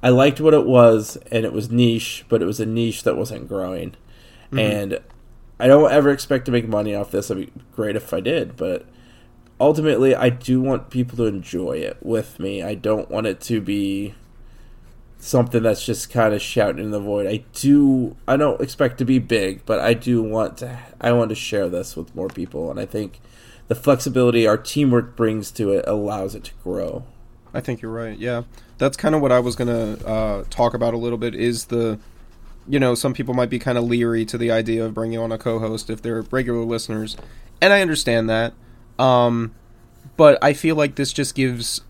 i 0.00 0.08
liked 0.08 0.40
what 0.40 0.54
it 0.54 0.64
was 0.64 1.16
and 1.32 1.44
it 1.44 1.52
was 1.52 1.70
niche 1.70 2.24
but 2.28 2.40
it 2.40 2.44
was 2.46 2.60
a 2.60 2.66
niche 2.66 3.02
that 3.02 3.16
wasn't 3.16 3.48
growing 3.48 3.96
Mm-hmm. 4.50 4.58
And 4.58 5.00
I 5.60 5.66
don't 5.66 5.90
ever 5.90 6.10
expect 6.10 6.46
to 6.46 6.52
make 6.52 6.68
money 6.68 6.94
off 6.94 7.10
this. 7.10 7.30
It'd 7.30 7.46
be 7.46 7.62
great 7.74 7.96
if 7.96 8.12
I 8.12 8.20
did, 8.20 8.56
but 8.56 8.86
ultimately, 9.60 10.14
I 10.14 10.28
do 10.30 10.60
want 10.60 10.90
people 10.90 11.16
to 11.18 11.24
enjoy 11.24 11.78
it 11.78 11.98
with 12.00 12.38
me. 12.38 12.62
I 12.62 12.74
don't 12.74 13.10
want 13.10 13.26
it 13.26 13.40
to 13.42 13.60
be 13.60 14.14
something 15.18 15.62
that's 15.62 15.84
just 15.84 16.10
kind 16.10 16.32
of 16.32 16.40
shouting 16.40 16.84
in 16.84 16.90
the 16.90 17.00
void. 17.00 17.26
I 17.26 17.44
do. 17.54 18.16
I 18.26 18.36
don't 18.36 18.60
expect 18.60 18.98
to 18.98 19.04
be 19.04 19.18
big, 19.18 19.66
but 19.66 19.80
I 19.80 19.94
do 19.94 20.22
want 20.22 20.58
to. 20.58 20.78
I 21.00 21.12
want 21.12 21.30
to 21.30 21.34
share 21.34 21.68
this 21.68 21.96
with 21.96 22.14
more 22.14 22.28
people, 22.28 22.70
and 22.70 22.78
I 22.78 22.86
think 22.86 23.20
the 23.68 23.74
flexibility 23.74 24.46
our 24.46 24.56
teamwork 24.56 25.16
brings 25.16 25.50
to 25.52 25.72
it 25.72 25.84
allows 25.86 26.34
it 26.34 26.44
to 26.44 26.52
grow. 26.62 27.04
I 27.52 27.60
think 27.60 27.82
you're 27.82 27.92
right. 27.92 28.18
Yeah, 28.18 28.42
that's 28.78 28.96
kind 28.96 29.14
of 29.14 29.20
what 29.20 29.32
I 29.32 29.40
was 29.40 29.56
gonna 29.56 29.98
uh, 30.04 30.44
talk 30.50 30.74
about 30.74 30.94
a 30.94 30.98
little 30.98 31.18
bit. 31.18 31.34
Is 31.34 31.66
the 31.66 31.98
you 32.68 32.78
know, 32.78 32.94
some 32.94 33.14
people 33.14 33.34
might 33.34 33.50
be 33.50 33.58
kind 33.58 33.78
of 33.78 33.84
leery 33.84 34.24
to 34.26 34.38
the 34.38 34.50
idea 34.50 34.84
of 34.84 34.94
bringing 34.94 35.18
on 35.18 35.32
a 35.32 35.38
co-host 35.38 35.90
if 35.90 36.02
they're 36.02 36.22
regular 36.22 36.64
listeners, 36.64 37.16
and 37.60 37.72
I 37.72 37.80
understand 37.80 38.28
that. 38.28 38.52
Um, 38.98 39.54
but 40.16 40.38
I 40.42 40.52
feel 40.52 40.76
like 40.76 40.96
this 40.96 41.12
just 41.12 41.34
gives 41.34 41.82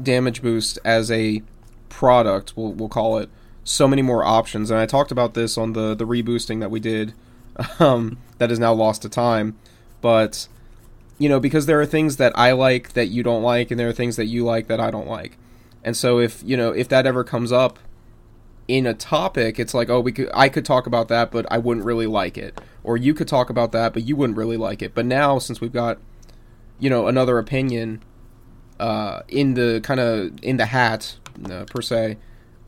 Damage 0.00 0.42
Boost 0.42 0.78
as 0.84 1.10
a 1.10 1.42
product, 1.88 2.56
we'll, 2.56 2.72
we'll 2.72 2.88
call 2.88 3.18
it, 3.18 3.30
so 3.64 3.88
many 3.88 4.02
more 4.02 4.24
options. 4.24 4.70
And 4.70 4.78
I 4.78 4.86
talked 4.86 5.10
about 5.10 5.34
this 5.34 5.56
on 5.56 5.72
the 5.72 5.94
the 5.94 6.06
reboosting 6.06 6.60
that 6.60 6.70
we 6.70 6.80
did, 6.80 7.14
um, 7.78 8.18
that 8.38 8.50
is 8.50 8.58
now 8.58 8.72
lost 8.72 9.02
to 9.02 9.08
time. 9.08 9.56
But 10.00 10.48
you 11.18 11.28
know, 11.28 11.40
because 11.40 11.66
there 11.66 11.80
are 11.80 11.86
things 11.86 12.18
that 12.18 12.36
I 12.38 12.52
like 12.52 12.92
that 12.92 13.06
you 13.06 13.22
don't 13.22 13.42
like, 13.42 13.70
and 13.70 13.80
there 13.80 13.88
are 13.88 13.94
things 13.94 14.16
that 14.16 14.26
you 14.26 14.44
like 14.44 14.66
that 14.68 14.80
I 14.80 14.90
don't 14.90 15.08
like. 15.08 15.38
And 15.82 15.96
so 15.96 16.18
if 16.18 16.42
you 16.44 16.56
know 16.56 16.72
if 16.72 16.88
that 16.88 17.06
ever 17.06 17.24
comes 17.24 17.52
up 17.52 17.78
in 18.68 18.86
a 18.86 18.94
topic, 18.94 19.58
it's 19.58 19.74
like, 19.74 19.88
oh, 19.88 20.00
we 20.00 20.12
could 20.12 20.30
I 20.34 20.48
could 20.48 20.64
talk 20.64 20.86
about 20.86 21.08
that, 21.08 21.30
but 21.30 21.46
I 21.50 21.58
wouldn't 21.58 21.86
really 21.86 22.06
like 22.06 22.36
it, 22.36 22.60
or 22.82 22.96
you 22.96 23.14
could 23.14 23.28
talk 23.28 23.50
about 23.50 23.72
that, 23.72 23.92
but 23.92 24.04
you 24.04 24.16
wouldn't 24.16 24.36
really 24.36 24.56
like 24.56 24.82
it. 24.82 24.94
But 24.94 25.06
now 25.06 25.38
since 25.38 25.60
we've 25.60 25.72
got 25.72 25.98
you 26.78 26.90
know 26.90 27.06
another 27.06 27.38
opinion 27.38 28.02
uh, 28.78 29.22
in 29.28 29.54
the 29.54 29.80
kind 29.82 30.00
of 30.00 30.32
in 30.42 30.56
the 30.56 30.66
hat 30.66 31.16
uh, 31.50 31.64
per 31.64 31.80
se, 31.80 32.18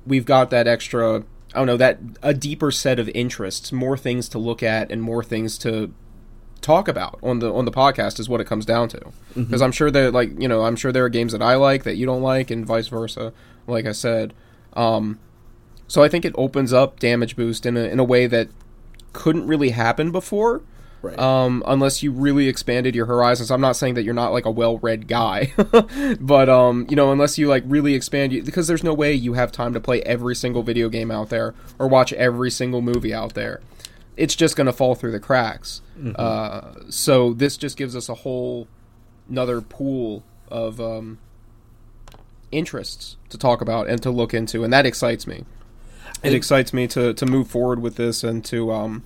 we've 0.07 0.25
got 0.25 0.51
that 0.51 0.67
extra. 0.67 1.25
I 1.55 1.59
don't 1.59 1.67
know 1.67 1.77
that 1.79 1.99
a 2.23 2.35
deeper 2.35 2.71
set 2.71 2.99
of 2.99 3.09
interests, 3.11 3.73
more 3.73 3.97
things 3.97 4.29
to 4.31 4.39
look 4.39 4.63
at, 4.63 4.91
and 4.91 5.03
more 5.03 5.25
things 5.25 5.59
to 5.59 5.93
talk 6.61 6.89
about 6.89 7.19
on 7.23 7.39
the 7.39 7.53
on 7.53 7.65
the 7.65 7.71
podcast 7.71 8.19
is 8.21 8.29
what 8.29 8.41
it 8.41 8.47
comes 8.47 8.67
down 8.67 8.89
to. 8.91 8.99
Because 9.35 9.47
mm-hmm. 9.47 9.63
I'm 9.63 9.73
sure 9.73 9.91
that 9.91 10.13
like 10.13 10.41
you 10.41 10.49
know 10.49 10.63
I'm 10.63 10.77
sure 10.77 10.93
there 10.93 11.05
are 11.05 11.09
games 11.09 11.33
that 11.33 11.43
I 11.43 11.57
like 11.57 11.85
that 11.85 11.97
you 11.97 12.07
don't 12.07 12.23
like, 12.23 12.51
and 12.51 12.65
vice 12.67 12.89
versa. 12.89 13.33
Like 13.67 13.87
I 13.87 13.93
said, 13.93 14.33
um, 14.75 15.19
so 15.89 16.03
I 16.03 16.09
think 16.09 16.25
it 16.25 16.35
opens 16.37 16.73
up 16.73 17.01
damage 17.01 17.35
boost 17.35 17.67
in 17.67 17.77
a 17.77 17.81
in 17.81 17.99
a 17.99 18.05
way 18.05 18.27
that 18.27 18.49
couldn't 19.13 19.47
really 19.47 19.71
happen 19.71 20.13
before. 20.13 20.63
Right. 21.01 21.19
Um, 21.19 21.63
unless 21.65 22.03
you 22.03 22.11
really 22.11 22.49
expanded 22.49 22.97
your 22.97 23.07
horizons. 23.07 23.53
I'm 23.53 23.61
not 23.61 23.77
saying 23.77 23.95
that 23.95 24.03
you're 24.03 24.15
not 24.15 24.33
like 24.33 24.47
a 24.47 24.51
well-read 24.51 25.07
guy, 25.07 25.53
but 26.21 26.49
um, 26.49 26.87
you 26.91 26.97
know, 26.97 27.13
unless 27.13 27.39
you 27.39 27.47
like 27.47 27.63
really 27.67 27.95
expand 27.95 28.33
you, 28.33 28.43
because 28.43 28.67
there's 28.67 28.83
no 28.83 28.93
way 28.93 29.15
you 29.15 29.35
have 29.35 29.53
time 29.53 29.73
to 29.75 29.81
play 29.81 30.03
every 30.03 30.35
single 30.35 30.65
video 30.65 30.89
game 30.89 31.13
out 31.13 31.31
there 31.31 31.55
or 31.79 31.87
watch 31.87 32.13
every 32.15 32.51
single 32.51 32.83
movie 32.83 33.15
out 33.15 33.35
there. 33.35 33.61
It's 34.17 34.35
just 34.35 34.57
going 34.57 34.67
to 34.67 34.73
fall 34.73 34.97
through 34.97 35.13
the 35.13 35.21
cracks. 35.21 35.83
Mm-hmm. 35.97 36.17
Uh, 36.19 36.91
so 36.91 37.33
this 37.33 37.57
just 37.57 37.77
gives 37.77 37.95
us 37.95 38.09
a 38.09 38.15
whole 38.15 38.67
another 39.29 39.61
pool 39.61 40.25
of 40.49 40.81
um, 40.81 41.19
interests 42.51 43.17
to 43.29 43.39
talk 43.39 43.61
about 43.61 43.89
and 43.89 44.03
to 44.03 44.11
look 44.11 44.35
into, 44.35 44.65
and 44.65 44.73
that 44.73 44.85
excites 44.85 45.29
me. 45.29 45.45
It, 46.23 46.33
it 46.33 46.35
excites 46.35 46.73
me 46.73 46.87
to 46.89 47.15
to 47.15 47.27
move 47.27 47.49
forward 47.49 47.81
with 47.81 47.97
this 47.97 48.25
and 48.25 48.45
to 48.47 48.73
um, 48.73 49.05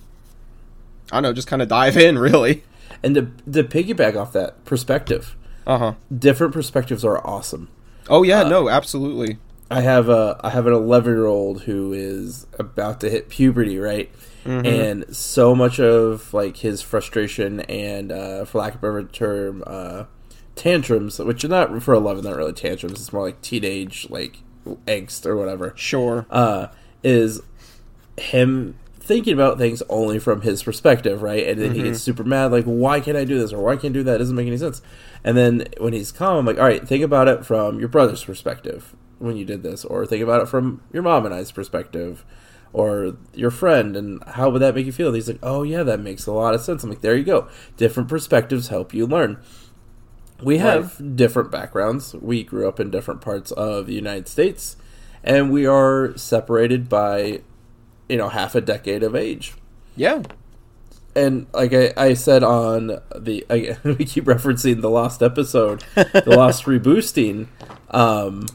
I 1.11 1.17
don't 1.17 1.23
know, 1.23 1.33
just 1.33 1.47
kind 1.47 1.61
of 1.61 1.67
dive 1.67 1.97
in, 1.97 2.17
really. 2.19 2.63
And 3.01 3.15
to, 3.15 3.21
to 3.51 3.63
piggyback 3.63 4.15
off 4.15 4.33
that 4.33 4.63
perspective, 4.65 5.35
uh 5.65 5.77
huh. 5.77 5.93
Different 6.15 6.53
perspectives 6.53 7.05
are 7.05 7.25
awesome. 7.25 7.69
Oh 8.09 8.23
yeah, 8.23 8.41
uh, 8.41 8.49
no, 8.49 8.69
absolutely. 8.69 9.37
I 9.71 9.81
have 9.81 10.09
a 10.09 10.39
I 10.43 10.49
have 10.49 10.67
an 10.67 10.73
11 10.73 11.13
year 11.13 11.25
old 11.25 11.63
who 11.63 11.93
is 11.93 12.45
about 12.59 12.99
to 13.01 13.09
hit 13.09 13.29
puberty, 13.29 13.79
right? 13.79 14.11
Mm-hmm. 14.45 14.65
And 14.65 15.15
so 15.15 15.55
much 15.55 15.79
of 15.79 16.33
like 16.33 16.57
his 16.57 16.81
frustration 16.81 17.61
and, 17.61 18.11
uh, 18.11 18.43
for 18.43 18.57
lack 18.57 18.75
of 18.75 18.83
a 18.83 18.87
better 18.87 19.03
term, 19.03 19.63
uh, 19.65 20.03
tantrums, 20.57 21.17
which 21.19 21.45
are 21.45 21.47
not 21.47 21.81
for 21.81 21.93
11, 21.93 22.25
not 22.25 22.35
really 22.35 22.51
tantrums. 22.51 22.99
It's 22.99 23.13
more 23.13 23.23
like 23.23 23.41
teenage 23.41 24.09
like 24.09 24.39
angst 24.85 25.25
or 25.25 25.37
whatever. 25.37 25.71
Sure. 25.77 26.25
Uh, 26.29 26.67
is 27.03 27.41
him 28.17 28.75
thinking 28.99 29.33
about 29.33 29.57
things 29.57 29.83
only 29.89 30.17
from 30.17 30.41
his 30.41 30.63
perspective, 30.63 31.21
right? 31.21 31.45
And 31.47 31.59
then 31.59 31.71
mm-hmm. 31.71 31.75
he 31.75 31.83
gets 31.83 31.99
mm-hmm. 31.99 32.05
super 32.05 32.23
mad, 32.23 32.51
like, 32.51 32.65
why 32.65 33.01
can't 33.01 33.17
I 33.17 33.25
do 33.25 33.37
this 33.37 33.51
or 33.51 33.61
why 33.61 33.75
can't 33.75 33.93
I 33.93 33.99
do 33.99 34.03
that? 34.03 34.15
It 34.15 34.19
doesn't 34.19 34.35
make 34.35 34.47
any 34.47 34.57
sense. 34.57 34.81
And 35.23 35.35
then 35.35 35.65
when 35.77 35.93
he's 35.93 36.11
calm, 36.11 36.37
I'm 36.37 36.45
like, 36.45 36.57
all 36.57 36.63
right, 36.63 36.87
think 36.87 37.03
about 37.03 37.27
it 37.27 37.45
from 37.45 37.79
your 37.79 37.89
brother's 37.89 38.23
perspective 38.23 38.95
when 39.19 39.35
you 39.37 39.45
did 39.45 39.63
this, 39.63 39.85
or 39.85 40.05
think 40.05 40.23
about 40.23 40.41
it 40.41 40.47
from 40.47 40.81
your 40.91 41.03
mom 41.03 41.25
and 41.25 41.33
I's 41.33 41.51
perspective, 41.51 42.25
or 42.73 43.17
your 43.33 43.51
friend, 43.51 43.95
and 43.95 44.21
how 44.23 44.49
would 44.49 44.61
that 44.61 44.75
make 44.75 44.85
you 44.85 44.91
feel? 44.91 45.07
And 45.07 45.15
he's 45.15 45.27
like, 45.27 45.39
oh 45.43 45.63
yeah, 45.63 45.83
that 45.83 45.99
makes 45.99 46.25
a 46.25 46.33
lot 46.33 46.55
of 46.55 46.61
sense. 46.61 46.83
I'm 46.83 46.89
like, 46.89 47.01
there 47.01 47.15
you 47.15 47.23
go. 47.23 47.47
Different 47.77 48.09
perspectives 48.09 48.67
help 48.69 48.93
you 48.93 49.05
learn. 49.05 49.37
We 50.41 50.57
have 50.57 50.99
right. 50.99 51.15
different 51.15 51.51
backgrounds. 51.51 52.13
We 52.15 52.43
grew 52.43 52.67
up 52.67 52.79
in 52.79 52.89
different 52.89 53.21
parts 53.21 53.51
of 53.51 53.85
the 53.85 53.93
United 53.93 54.27
States, 54.27 54.75
and 55.23 55.51
we 55.51 55.65
are 55.65 56.15
separated 56.17 56.89
by 56.89 57.41
you 58.09 58.17
know 58.17 58.29
half 58.29 58.55
a 58.55 58.61
decade 58.61 59.03
of 59.03 59.15
age. 59.15 59.53
Yeah. 59.95 60.23
And 61.15 61.45
like 61.53 61.73
I, 61.73 61.93
I 61.95 62.13
said 62.15 62.43
on 62.43 62.99
the 63.15 63.45
I, 63.49 63.77
we 63.83 64.05
keep 64.05 64.25
referencing 64.25 64.81
the 64.81 64.89
lost 64.89 65.21
episode, 65.21 65.83
the 65.95 66.23
lost 66.35 66.65
reboosting. 66.65 67.47
Um, 67.91 68.47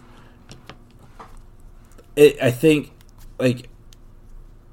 it, 2.16 2.36
I 2.42 2.50
think 2.50 2.92
like 3.38 3.68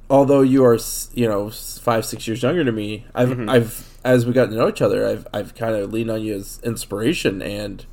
although 0.10 0.42
you 0.42 0.66
are 0.66 0.80
you 1.14 1.28
know 1.28 1.50
five 1.50 2.06
six 2.06 2.28
years 2.28 2.42
younger 2.42 2.64
than 2.64 2.76
me, 2.76 3.06
I've 3.14 3.30
mm-hmm. 3.30 3.50
I've 3.50 3.98
as 4.04 4.26
we 4.26 4.34
got 4.34 4.50
to 4.50 4.56
know 4.56 4.68
each 4.68 4.82
other, 4.82 5.08
I've 5.08 5.28
I've 5.34 5.56
kind 5.56 5.76
of 5.76 5.94
leaned 5.94 6.12
on 6.12 6.22
you 6.22 6.36
as 6.36 6.60
inspiration 6.64 7.42
and 7.42 7.86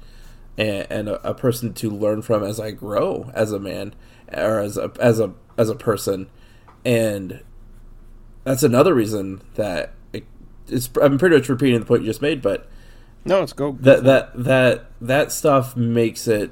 and, 0.58 0.86
and 0.90 1.08
a, 1.08 1.30
a, 1.30 1.34
person 1.34 1.72
to 1.74 1.90
learn 1.90 2.22
from 2.22 2.42
as 2.42 2.60
I 2.60 2.70
grow 2.70 3.30
as 3.34 3.52
a 3.52 3.58
man 3.58 3.94
or 4.32 4.60
as 4.60 4.76
a 4.76 4.92
as 5.00 5.18
a 5.18 5.32
as 5.56 5.68
a 5.68 5.74
person 5.74 6.28
and 6.84 7.42
that's 8.44 8.62
another 8.62 8.94
reason 8.94 9.40
that 9.54 9.94
it, 10.12 10.24
it's. 10.68 10.90
I'm 11.00 11.18
pretty 11.18 11.36
much 11.36 11.48
repeating 11.48 11.80
the 11.80 11.86
point 11.86 12.02
you 12.02 12.08
just 12.08 12.22
made, 12.22 12.42
but 12.42 12.68
no, 13.24 13.40
let's 13.40 13.52
go. 13.52 13.76
That 13.80 14.04
that 14.04 14.30
that 14.44 14.86
that 15.00 15.32
stuff 15.32 15.76
makes 15.76 16.26
it 16.26 16.50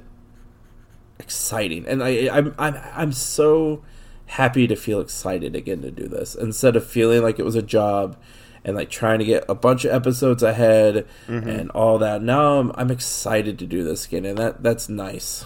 exciting, 1.19 1.87
and 1.87 2.03
I 2.03 2.29
I'm 2.31 2.55
I'm 2.59 2.77
I'm 2.95 3.13
so 3.13 3.83
happy 4.27 4.69
to 4.69 4.77
feel 4.77 5.01
excited 5.01 5.57
again 5.57 5.83
to 5.83 5.91
do 5.91 6.07
this 6.07 6.37
instead 6.37 6.77
of 6.77 6.87
feeling 6.87 7.23
like 7.23 7.41
it 7.41 7.45
was 7.45 7.57
a 7.57 7.63
job 7.63 8.17
and 8.65 8.77
like 8.77 8.91
trying 8.91 9.19
to 9.19 9.25
get 9.25 9.45
a 9.49 9.55
bunch 9.55 9.85
of 9.85 9.93
episodes 9.93 10.43
ahead 10.43 11.07
mm-hmm. 11.27 11.49
and 11.49 11.71
all 11.71 11.99
that. 11.99 12.23
Now 12.23 12.59
I'm 12.59 12.73
I'm 12.75 12.91
excited 12.91 13.59
to 13.59 13.67
do 13.67 13.85
this 13.85 14.07
again, 14.07 14.25
and 14.25 14.39
that 14.39 14.63
that's 14.63 14.89
nice. 14.89 15.45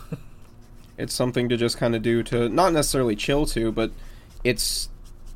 it's 0.99 1.15
something 1.15 1.49
to 1.49 1.57
just 1.57 1.77
kind 1.77 1.95
of 1.95 2.03
do 2.03 2.23
to 2.25 2.49
not 2.49 2.73
necessarily 2.73 3.17
chill 3.17 3.47
to, 3.47 3.73
but 3.73 3.91
it's 4.43 4.89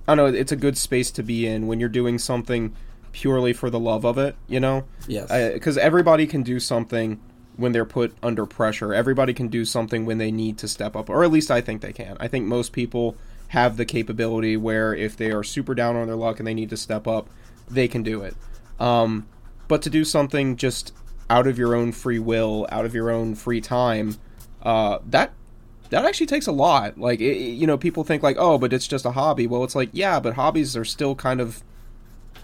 I 0.07 0.15
don't 0.15 0.33
know, 0.33 0.39
it's 0.39 0.53
a 0.53 0.57
good 0.57 0.79
space 0.79 1.11
to 1.13 1.23
be 1.23 1.47
in 1.47 1.67
when 1.67 1.81
you're 1.81 1.89
doing 1.91 2.19
something 2.19 2.75
purely 3.13 3.53
for 3.53 3.69
the 3.69 3.79
love 3.79 4.05
of 4.05 4.17
it, 4.17 4.37
you 4.47 4.61
know? 4.61 4.85
Yes. 5.07 5.31
Because 5.53 5.77
everybody 5.77 6.27
can 6.27 6.43
do 6.43 6.61
something 6.61 7.21
when 7.57 7.73
they're 7.73 7.85
put 7.85 8.15
under 8.23 8.47
pressure. 8.47 8.95
Everybody 8.95 9.35
can 9.35 9.49
do 9.49 9.65
something 9.65 10.07
when 10.07 10.19
they 10.19 10.31
need 10.31 10.57
to 10.59 10.69
step 10.69 10.97
up, 10.97 11.11
or 11.11 11.25
at 11.25 11.31
least 11.31 11.51
I 11.51 11.61
think 11.61 11.83
they 11.83 11.93
can. 11.93 12.17
I 12.21 12.29
think 12.29 12.47
most 12.47 12.73
people 12.73 13.17
have 13.49 13.77
the 13.77 13.85
capability 13.85 14.57
where 14.57 14.95
if 14.95 15.17
they 15.17 15.31
are 15.31 15.43
super 15.43 15.75
down 15.75 15.97
on 15.97 16.07
their 16.07 16.17
luck 16.17 16.39
and 16.39 16.47
they 16.47 16.55
need 16.55 16.71
to 16.71 16.77
step 16.77 17.07
up, 17.07 17.29
they 17.71 17.89
can 17.89 18.03
do 18.03 18.23
it. 18.23 18.35
Um, 18.79 19.27
but 19.67 19.83
to 19.83 19.91
do 19.91 20.05
something 20.05 20.57
just 20.57 20.93
out 21.31 21.47
of 21.47 21.59
your 21.59 21.75
own 21.75 21.93
free 21.93 22.19
will, 22.19 22.67
out 22.71 22.85
of 22.85 22.95
your 22.95 23.11
own 23.11 23.35
free 23.35 23.61
time, 23.61 24.17
uh, 24.63 24.99
that 25.07 25.33
that 25.91 26.05
actually 26.05 26.27
takes 26.27 26.47
a 26.47 26.53
lot. 26.53 26.99
Like, 26.99 27.21
it, 27.21 27.39
you 27.39 27.67
know, 27.67 27.79
people 27.79 28.05
think 28.05 28.23
like, 28.23 28.37
oh, 28.39 28.59
but 28.59 28.73
it's 28.73 28.87
just 28.87 29.05
a 29.05 29.13
hobby. 29.13 29.47
Well, 29.47 29.65
it's 29.65 29.75
like, 29.75 29.91
yeah, 29.93 30.21
but 30.21 30.35
hobbies 30.35 30.77
are 30.77 30.85
still 30.85 31.15
kind 31.15 31.41
of, 31.41 31.63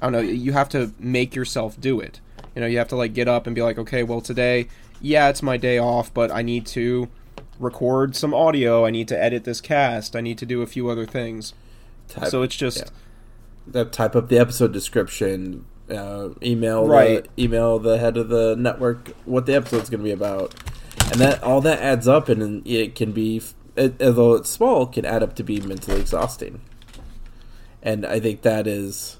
I 0.00 0.06
don't 0.06 0.12
know. 0.12 0.20
You 0.20 0.52
have 0.52 0.68
to 0.70 0.92
make 0.98 1.34
yourself 1.34 1.78
do 1.78 2.00
it. 2.00 2.20
You 2.54 2.60
know, 2.60 2.66
you 2.66 2.78
have 2.78 2.88
to 2.88 2.96
like 2.96 3.12
get 3.12 3.28
up 3.28 3.46
and 3.46 3.54
be 3.54 3.62
like, 3.62 3.78
okay, 3.78 4.02
well, 4.02 4.20
today, 4.20 4.68
yeah, 5.00 5.28
it's 5.28 5.42
my 5.42 5.56
day 5.56 5.78
off, 5.78 6.12
but 6.14 6.30
I 6.30 6.42
need 6.42 6.66
to 6.66 7.08
record 7.58 8.16
some 8.16 8.32
audio. 8.32 8.86
I 8.86 8.90
need 8.90 9.08
to 9.08 9.22
edit 9.22 9.44
this 9.44 9.60
cast. 9.60 10.16
I 10.16 10.20
need 10.20 10.38
to 10.38 10.46
do 10.46 10.62
a 10.62 10.66
few 10.66 10.88
other 10.88 11.06
things. 11.06 11.52
Type, 12.08 12.28
so 12.28 12.42
it's 12.42 12.56
just 12.56 12.78
yeah. 12.78 12.84
That 13.66 13.92
type 13.92 14.14
up 14.14 14.28
the 14.28 14.38
episode 14.38 14.72
description, 14.72 15.64
uh, 15.90 16.30
email 16.42 16.86
right. 16.86 17.28
the, 17.36 17.42
email 17.42 17.78
the 17.78 17.98
head 17.98 18.16
of 18.16 18.28
the 18.28 18.54
network 18.56 19.10
what 19.24 19.46
the 19.46 19.54
episode's 19.54 19.90
going 19.90 20.00
to 20.00 20.04
be 20.04 20.12
about 20.12 20.54
and 21.10 21.20
that 21.20 21.42
all 21.42 21.60
that 21.60 21.80
adds 21.80 22.08
up, 22.08 22.28
and 22.28 22.66
it 22.66 22.94
can 22.94 23.12
be, 23.12 23.42
it, 23.76 24.00
although 24.02 24.34
it's 24.34 24.50
small, 24.50 24.86
can 24.86 25.04
add 25.04 25.22
up 25.22 25.36
to 25.36 25.42
be 25.42 25.60
mentally 25.60 26.00
exhausting. 26.00 26.60
And 27.82 28.06
I 28.06 28.20
think 28.20 28.42
that 28.42 28.66
is, 28.66 29.18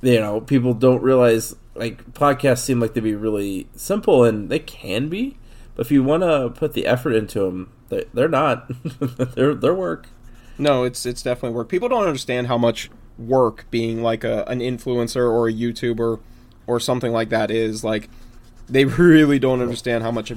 you 0.00 0.18
know, 0.18 0.40
people 0.40 0.72
don't 0.74 1.02
realize 1.02 1.54
like 1.74 2.12
podcasts 2.12 2.60
seem 2.60 2.80
like 2.80 2.94
they 2.94 3.00
be 3.00 3.14
really 3.14 3.68
simple, 3.76 4.24
and 4.24 4.48
they 4.48 4.58
can 4.58 5.08
be, 5.08 5.36
but 5.74 5.86
if 5.86 5.92
you 5.92 6.02
want 6.02 6.22
to 6.22 6.50
put 6.50 6.72
the 6.72 6.86
effort 6.86 7.12
into 7.12 7.40
them, 7.40 7.72
they, 7.88 8.06
they're 8.14 8.28
not. 8.28 8.70
they're 9.34 9.54
they're 9.54 9.74
work. 9.74 10.08
No, 10.58 10.84
it's 10.84 11.04
it's 11.04 11.22
definitely 11.22 11.56
work. 11.56 11.68
People 11.68 11.88
don't 11.88 12.06
understand 12.06 12.46
how 12.46 12.58
much 12.58 12.90
work 13.20 13.66
being 13.70 14.02
like 14.02 14.24
a 14.24 14.44
an 14.44 14.60
influencer 14.60 15.30
or 15.30 15.48
a 15.48 15.52
YouTuber 15.52 16.20
or 16.66 16.80
something 16.80 17.12
like 17.12 17.28
that 17.28 17.50
is 17.50 17.84
like 17.84 18.08
they 18.68 18.84
really 18.84 19.38
don't 19.38 19.60
understand 19.60 20.02
how 20.02 20.10
much 20.10 20.32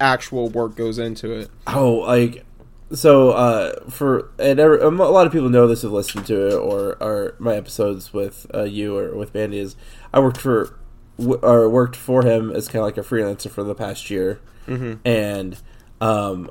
actual 0.00 0.48
work 0.48 0.76
goes 0.76 0.98
into 0.98 1.32
it. 1.32 1.50
Oh, 1.66 1.96
like 1.96 2.44
so 2.92 3.32
uh, 3.32 3.90
for 3.90 4.30
and 4.38 4.58
every, 4.58 4.80
a 4.80 4.88
lot 4.88 5.26
of 5.26 5.32
people 5.32 5.50
know 5.50 5.66
this 5.66 5.82
have 5.82 5.92
listened 5.92 6.26
to 6.26 6.48
it 6.48 6.54
or 6.54 7.00
are 7.02 7.34
my 7.38 7.54
episodes 7.56 8.12
with 8.12 8.46
uh, 8.54 8.62
you 8.62 8.96
or 8.96 9.14
with 9.14 9.32
Bandy 9.32 9.58
is 9.58 9.76
I 10.12 10.20
worked 10.20 10.38
for 10.38 10.78
or 11.18 11.68
worked 11.68 11.96
for 11.96 12.24
him 12.24 12.50
as 12.50 12.68
kind 12.68 12.76
of 12.80 12.84
like 12.84 12.96
a 12.96 13.02
freelancer 13.02 13.50
for 13.50 13.62
the 13.62 13.74
past 13.74 14.08
year, 14.08 14.40
mm-hmm. 14.66 14.94
and 15.04 15.60
um, 16.00 16.50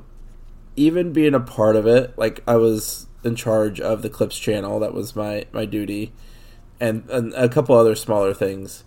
even 0.76 1.12
being 1.12 1.34
a 1.34 1.40
part 1.40 1.74
of 1.74 1.86
it, 1.86 2.16
like 2.16 2.42
I 2.46 2.56
was 2.56 3.07
in 3.24 3.36
charge 3.36 3.80
of 3.80 4.02
the 4.02 4.10
clips 4.10 4.38
channel. 4.38 4.80
That 4.80 4.94
was 4.94 5.14
my 5.16 5.46
my 5.52 5.64
duty, 5.64 6.12
and 6.80 7.08
and 7.10 7.32
a 7.34 7.48
couple 7.48 7.76
other 7.76 7.94
smaller 7.94 8.34
things. 8.34 8.84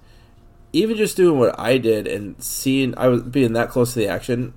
Even 0.73 0.95
just 0.95 1.17
doing 1.17 1.37
what 1.37 1.59
I 1.59 1.77
did 1.77 2.07
and 2.07 2.41
seeing 2.41 2.97
I 2.97 3.07
was 3.07 3.23
being 3.23 3.53
that 3.53 3.69
close 3.69 3.93
to 3.93 3.99
the 3.99 4.07
action, 4.07 4.53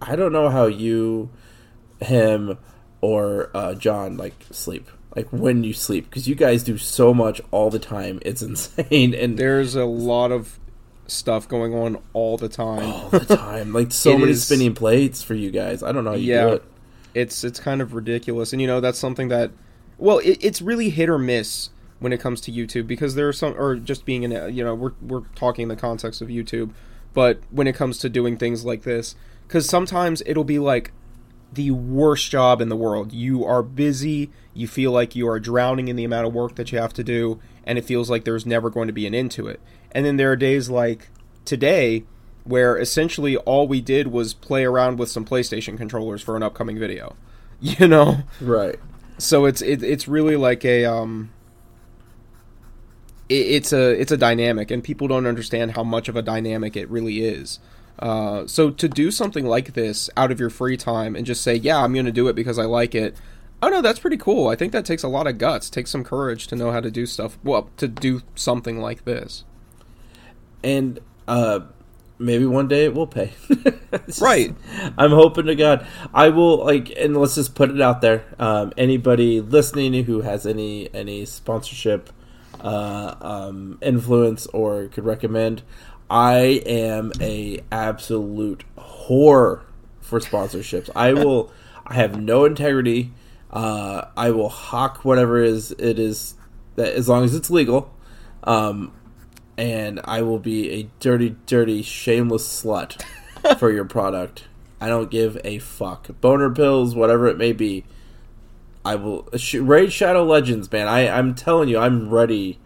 I 0.00 0.16
don't 0.16 0.32
know 0.32 0.48
how 0.48 0.66
you, 0.66 1.30
him, 2.00 2.56
or 3.00 3.50
uh, 3.54 3.74
John 3.74 4.16
like 4.16 4.34
sleep 4.50 4.88
like 5.18 5.28
when 5.32 5.64
you 5.64 5.72
sleep 5.72 6.04
because 6.08 6.28
you 6.28 6.34
guys 6.34 6.62
do 6.62 6.78
so 6.78 7.12
much 7.12 7.40
all 7.50 7.70
the 7.70 7.78
time. 7.78 8.20
It's 8.28 8.42
insane, 8.42 9.14
and 9.14 9.38
there's 9.38 9.74
a 9.74 9.84
lot 9.84 10.32
of 10.32 10.58
stuff 11.06 11.48
going 11.48 11.74
on 11.74 11.98
all 12.12 12.36
the 12.36 12.48
time. 12.48 12.84
All 12.84 13.08
the 13.08 13.36
time, 13.36 13.72
like 13.72 13.90
so 13.90 14.18
many 14.18 14.32
is, 14.32 14.44
spinning 14.44 14.74
plates 14.74 15.22
for 15.22 15.34
you 15.34 15.50
guys. 15.50 15.82
I 15.82 15.92
don't 15.92 16.04
know 16.04 16.10
how 16.10 16.16
you 16.16 16.34
yeah, 16.34 16.42
do 16.42 16.52
it. 16.54 16.64
It's 17.18 17.44
it's 17.44 17.60
kind 17.60 17.80
of 17.80 17.94
ridiculous, 17.94 18.52
and 18.52 18.60
you 18.62 18.68
know 18.68 18.80
that's 18.80 18.98
something 18.98 19.28
that, 19.28 19.50
well, 19.98 20.18
it, 20.18 20.38
it's 20.40 20.62
really 20.62 20.90
hit 20.90 21.08
or 21.08 21.18
miss 21.18 21.70
when 21.98 22.12
it 22.12 22.20
comes 22.20 22.40
to 22.42 22.52
YouTube 22.52 22.86
because 22.86 23.14
there 23.14 23.28
are 23.28 23.32
some, 23.32 23.54
or 23.58 23.76
just 23.76 24.04
being 24.04 24.22
in, 24.22 24.30
you 24.54 24.64
know, 24.64 24.74
we're 24.74 24.92
we're 25.02 25.22
talking 25.34 25.64
in 25.64 25.68
the 25.68 25.76
context 25.76 26.22
of 26.22 26.28
YouTube, 26.28 26.70
but 27.12 27.40
when 27.50 27.66
it 27.66 27.74
comes 27.74 27.98
to 27.98 28.08
doing 28.08 28.36
things 28.36 28.64
like 28.64 28.82
this, 28.82 29.16
because 29.46 29.68
sometimes 29.68 30.22
it'll 30.26 30.44
be 30.44 30.58
like 30.58 30.92
the 31.52 31.70
worst 31.70 32.30
job 32.30 32.60
in 32.60 32.68
the 32.68 32.76
world. 32.76 33.12
You 33.12 33.44
are 33.44 33.62
busy, 33.62 34.30
you 34.54 34.68
feel 34.68 34.92
like 34.92 35.16
you 35.16 35.28
are 35.28 35.40
drowning 35.40 35.88
in 35.88 35.96
the 35.96 36.04
amount 36.04 36.26
of 36.26 36.34
work 36.34 36.54
that 36.56 36.70
you 36.72 36.78
have 36.78 36.92
to 36.94 37.04
do, 37.04 37.40
and 37.64 37.78
it 37.78 37.84
feels 37.84 38.10
like 38.10 38.24
there's 38.24 38.46
never 38.46 38.70
going 38.70 38.86
to 38.86 38.92
be 38.92 39.06
an 39.06 39.14
end 39.14 39.30
to 39.32 39.48
it. 39.48 39.60
And 39.92 40.04
then 40.04 40.16
there 40.18 40.30
are 40.30 40.36
days 40.36 40.68
like 40.68 41.08
today 41.44 42.04
where 42.48 42.78
essentially 42.78 43.36
all 43.36 43.68
we 43.68 43.80
did 43.80 44.08
was 44.08 44.32
play 44.32 44.64
around 44.64 44.98
with 44.98 45.10
some 45.10 45.24
PlayStation 45.24 45.76
controllers 45.76 46.22
for 46.22 46.36
an 46.36 46.42
upcoming 46.42 46.78
video. 46.78 47.16
You 47.60 47.88
know? 47.88 48.18
Right. 48.40 48.78
So 49.18 49.44
it's 49.44 49.62
it, 49.62 49.82
it's 49.82 50.06
really 50.06 50.36
like 50.36 50.64
a 50.64 50.84
um 50.84 51.30
it, 53.28 53.34
it's 53.34 53.72
a 53.72 54.00
it's 54.00 54.12
a 54.12 54.16
dynamic 54.16 54.70
and 54.70 54.82
people 54.82 55.08
don't 55.08 55.26
understand 55.26 55.72
how 55.72 55.82
much 55.82 56.08
of 56.08 56.14
a 56.14 56.22
dynamic 56.22 56.76
it 56.76 56.88
really 56.88 57.24
is. 57.24 57.58
Uh, 57.98 58.46
so 58.46 58.70
to 58.70 58.88
do 58.88 59.10
something 59.10 59.44
like 59.44 59.74
this 59.74 60.08
out 60.16 60.30
of 60.30 60.38
your 60.38 60.50
free 60.50 60.76
time 60.76 61.16
and 61.16 61.26
just 61.26 61.42
say, 61.42 61.56
"Yeah, 61.56 61.82
I'm 61.82 61.92
going 61.92 62.06
to 62.06 62.12
do 62.12 62.28
it 62.28 62.36
because 62.36 62.60
I 62.60 62.64
like 62.64 62.94
it," 62.94 63.16
oh 63.60 63.68
no, 63.68 63.82
that's 63.82 63.98
pretty 63.98 64.16
cool. 64.16 64.46
I 64.46 64.54
think 64.54 64.72
that 64.72 64.84
takes 64.84 65.02
a 65.02 65.08
lot 65.08 65.26
of 65.26 65.36
guts, 65.38 65.68
takes 65.68 65.90
some 65.90 66.04
courage 66.04 66.46
to 66.46 66.54
know 66.54 66.70
how 66.70 66.78
to 66.78 66.92
do 66.92 67.06
stuff. 67.06 67.38
Well, 67.42 67.70
to 67.78 67.88
do 67.88 68.22
something 68.36 68.80
like 68.80 69.04
this, 69.04 69.42
and 70.62 71.00
uh, 71.26 71.60
maybe 72.18 72.44
one 72.44 72.68
day 72.68 72.84
it 72.84 72.94
will 72.94 73.06
pay. 73.06 73.32
right. 74.20 74.54
I'm 74.96 75.10
hoping 75.10 75.46
to 75.46 75.54
God 75.54 75.86
I 76.12 76.28
will 76.30 76.64
like, 76.64 76.90
and 76.96 77.16
let's 77.16 77.34
just 77.34 77.54
put 77.54 77.70
it 77.70 77.80
out 77.80 78.00
there. 78.00 78.24
Um, 78.38 78.72
anybody 78.76 79.40
listening 79.40 80.04
who 80.04 80.22
has 80.22 80.46
any 80.46 80.92
any 80.94 81.24
sponsorship 81.24 82.10
uh, 82.60 83.14
um, 83.20 83.78
influence 83.82 84.46
or 84.48 84.88
could 84.88 85.04
recommend, 85.04 85.62
I 86.10 86.62
am 86.66 87.12
a 87.20 87.60
absolute 87.70 88.64
whore 88.76 89.62
for 90.00 90.20
sponsorships. 90.20 90.90
I 90.94 91.12
will. 91.24 91.52
I 91.86 91.94
have 91.94 92.20
no 92.20 92.44
integrity. 92.44 93.12
Uh, 93.50 94.06
I 94.14 94.30
will 94.30 94.50
hawk 94.50 95.06
whatever 95.06 95.42
is 95.42 95.70
it 95.72 95.98
is 95.98 96.34
that 96.76 96.94
as 96.94 97.08
long 97.08 97.24
as 97.24 97.34
it's 97.34 97.50
legal. 97.50 97.94
Um, 98.44 98.92
and 99.58 100.00
I 100.04 100.22
will 100.22 100.38
be 100.38 100.70
a 100.70 100.88
dirty, 101.00 101.34
dirty, 101.46 101.82
shameless 101.82 102.62
slut 102.62 103.02
for 103.58 103.72
your 103.72 103.84
product. 103.84 104.44
I 104.80 104.86
don't 104.86 105.10
give 105.10 105.36
a 105.44 105.58
fuck. 105.58 106.08
Boner 106.20 106.48
pills, 106.48 106.94
whatever 106.94 107.26
it 107.26 107.36
may 107.36 107.52
be. 107.52 107.84
I 108.84 108.94
will 108.94 109.28
raid 109.54 109.92
Shadow 109.92 110.24
Legends, 110.24 110.70
man. 110.70 110.86
I 110.86 111.08
I'm 111.08 111.34
telling 111.34 111.68
you, 111.68 111.78
I'm 111.78 112.08
ready, 112.08 112.60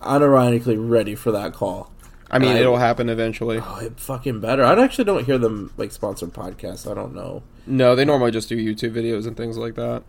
unironically 0.00 0.76
ready 0.78 1.16
for 1.16 1.32
that 1.32 1.52
call. 1.52 1.92
I 2.30 2.38
mean, 2.38 2.52
I, 2.56 2.60
it'll 2.60 2.76
happen 2.76 3.08
eventually. 3.08 3.58
Oh, 3.60 3.80
it 3.82 3.98
fucking 3.98 4.38
better. 4.38 4.64
I 4.64 4.80
actually 4.80 5.04
don't 5.04 5.24
hear 5.24 5.36
them 5.36 5.72
like 5.76 5.90
sponsored 5.90 6.32
podcasts. 6.32 6.88
I 6.88 6.94
don't 6.94 7.12
know. 7.12 7.42
No, 7.66 7.96
they 7.96 8.04
normally 8.04 8.30
just 8.30 8.48
do 8.48 8.56
YouTube 8.56 8.92
videos 8.92 9.26
and 9.26 9.36
things 9.36 9.58
like 9.58 9.74
that. 9.74 10.04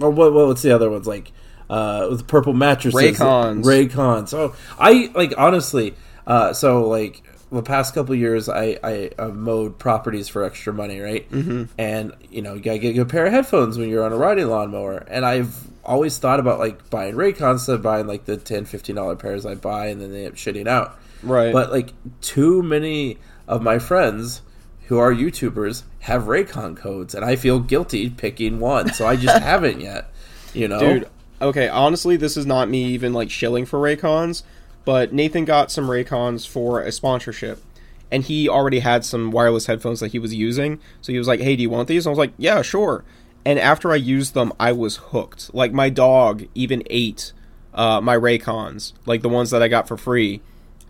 Or 0.00 0.10
what? 0.10 0.32
What's 0.32 0.62
the 0.62 0.72
other 0.72 0.90
ones 0.90 1.06
like? 1.06 1.30
Uh, 1.68 2.08
with 2.10 2.26
purple 2.26 2.52
mattresses, 2.52 3.18
Raycons, 3.18 3.64
Raycons. 3.64 4.28
So 4.28 4.54
I 4.78 5.10
like 5.14 5.34
honestly. 5.38 5.94
Uh, 6.26 6.52
so 6.52 6.88
like 6.88 7.22
the 7.50 7.62
past 7.62 7.94
couple 7.94 8.14
years, 8.14 8.48
I 8.48 8.78
I 8.82 9.10
uh, 9.18 9.28
mowed 9.28 9.78
properties 9.78 10.28
for 10.28 10.44
extra 10.44 10.72
money, 10.72 11.00
right? 11.00 11.30
Mm-hmm. 11.30 11.64
And 11.78 12.12
you 12.30 12.42
know, 12.42 12.54
you 12.54 12.60
gotta 12.60 12.78
get 12.78 12.98
a 12.98 13.04
pair 13.04 13.26
of 13.26 13.32
headphones 13.32 13.78
when 13.78 13.88
you're 13.88 14.04
on 14.04 14.12
a 14.12 14.16
riding 14.16 14.48
lawnmower. 14.48 15.04
And 15.08 15.24
I've 15.24 15.56
always 15.84 16.18
thought 16.18 16.40
about 16.40 16.58
like 16.58 16.90
buying 16.90 17.14
Raycons 17.14 17.52
instead 17.52 17.76
of 17.76 17.82
buying 17.82 18.06
like 18.06 18.24
the 18.24 18.36
10 18.36 18.64
15 18.64 18.96
dollar 18.96 19.16
pairs 19.16 19.46
I 19.46 19.54
buy 19.54 19.86
and 19.88 20.00
then 20.00 20.12
they 20.12 20.24
end 20.24 20.32
up 20.32 20.34
shitting 20.34 20.66
out. 20.66 20.98
Right. 21.22 21.52
But 21.52 21.70
like 21.70 21.92
too 22.20 22.62
many 22.62 23.18
of 23.46 23.62
my 23.62 23.78
friends 23.78 24.42
who 24.86 24.98
are 24.98 25.12
YouTubers 25.12 25.82
have 26.00 26.24
Raycon 26.24 26.76
codes, 26.76 27.14
and 27.14 27.24
I 27.24 27.36
feel 27.36 27.58
guilty 27.58 28.10
picking 28.10 28.60
one, 28.60 28.92
so 28.92 29.06
I 29.06 29.16
just 29.16 29.38
haven't 29.42 29.80
yet. 29.80 30.10
You 30.52 30.68
know, 30.68 30.78
dude. 30.78 31.08
Okay, 31.40 31.68
honestly, 31.68 32.16
this 32.16 32.36
is 32.36 32.46
not 32.46 32.68
me 32.68 32.84
even 32.84 33.12
like 33.12 33.30
shilling 33.30 33.66
for 33.66 33.78
Raycons, 33.78 34.42
but 34.84 35.12
Nathan 35.12 35.44
got 35.44 35.70
some 35.70 35.88
Raycons 35.88 36.46
for 36.46 36.80
a 36.80 36.92
sponsorship, 36.92 37.62
and 38.10 38.22
he 38.22 38.48
already 38.48 38.78
had 38.78 39.04
some 39.04 39.30
wireless 39.30 39.66
headphones 39.66 40.00
that 40.00 40.12
he 40.12 40.18
was 40.18 40.34
using. 40.34 40.80
So 41.00 41.12
he 41.12 41.18
was 41.18 41.28
like, 41.28 41.40
"Hey, 41.40 41.56
do 41.56 41.62
you 41.62 41.70
want 41.70 41.88
these?" 41.88 42.06
And 42.06 42.10
I 42.10 42.12
was 42.12 42.18
like, 42.18 42.34
"Yeah, 42.38 42.62
sure." 42.62 43.04
And 43.44 43.58
after 43.58 43.92
I 43.92 43.96
used 43.96 44.34
them, 44.34 44.52
I 44.58 44.72
was 44.72 44.96
hooked. 44.96 45.52
Like 45.54 45.72
my 45.72 45.90
dog 45.90 46.44
even 46.54 46.82
ate 46.88 47.32
uh, 47.74 48.00
my 48.00 48.16
Raycons, 48.16 48.92
like 49.04 49.22
the 49.22 49.28
ones 49.28 49.50
that 49.50 49.62
I 49.62 49.68
got 49.68 49.86
for 49.86 49.96
free 49.96 50.40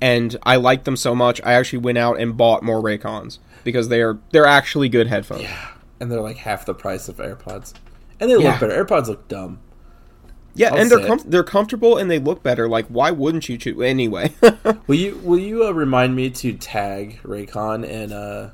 and 0.04 0.36
I 0.42 0.56
liked 0.56 0.84
them 0.84 0.96
so 0.96 1.14
much, 1.14 1.40
I 1.44 1.54
actually 1.54 1.78
went 1.78 1.96
out 1.96 2.20
and 2.20 2.36
bought 2.36 2.62
more 2.62 2.82
Raycons 2.82 3.38
because 3.64 3.88
they 3.88 4.02
are 4.02 4.18
they're 4.32 4.46
actually 4.46 4.90
good 4.90 5.06
headphones. 5.06 5.42
Yeah, 5.42 5.68
and 5.98 6.12
they're 6.12 6.20
like 6.20 6.36
half 6.36 6.66
the 6.66 6.74
price 6.74 7.08
of 7.08 7.16
AirPods, 7.16 7.72
and 8.20 8.30
they 8.30 8.36
yeah. 8.36 8.50
look 8.50 8.60
better. 8.60 8.84
AirPods 8.84 9.06
look 9.06 9.28
dumb. 9.28 9.60
Yeah, 10.54 10.72
I'll 10.72 10.80
and 10.80 10.90
they're 10.90 11.06
com- 11.06 11.22
they're 11.26 11.44
comfortable 11.44 11.96
and 11.96 12.10
they 12.10 12.18
look 12.18 12.42
better. 12.42 12.68
Like, 12.68 12.86
why 12.86 13.10
wouldn't 13.10 13.48
you 13.48 13.58
choose 13.58 13.80
anyway? 13.80 14.32
will 14.86 14.94
you 14.94 15.20
will 15.24 15.38
you 15.38 15.66
uh, 15.66 15.72
remind 15.72 16.14
me 16.14 16.30
to 16.30 16.52
tag 16.52 17.20
Raycon 17.22 17.84
in 17.84 18.12
uh 18.12 18.50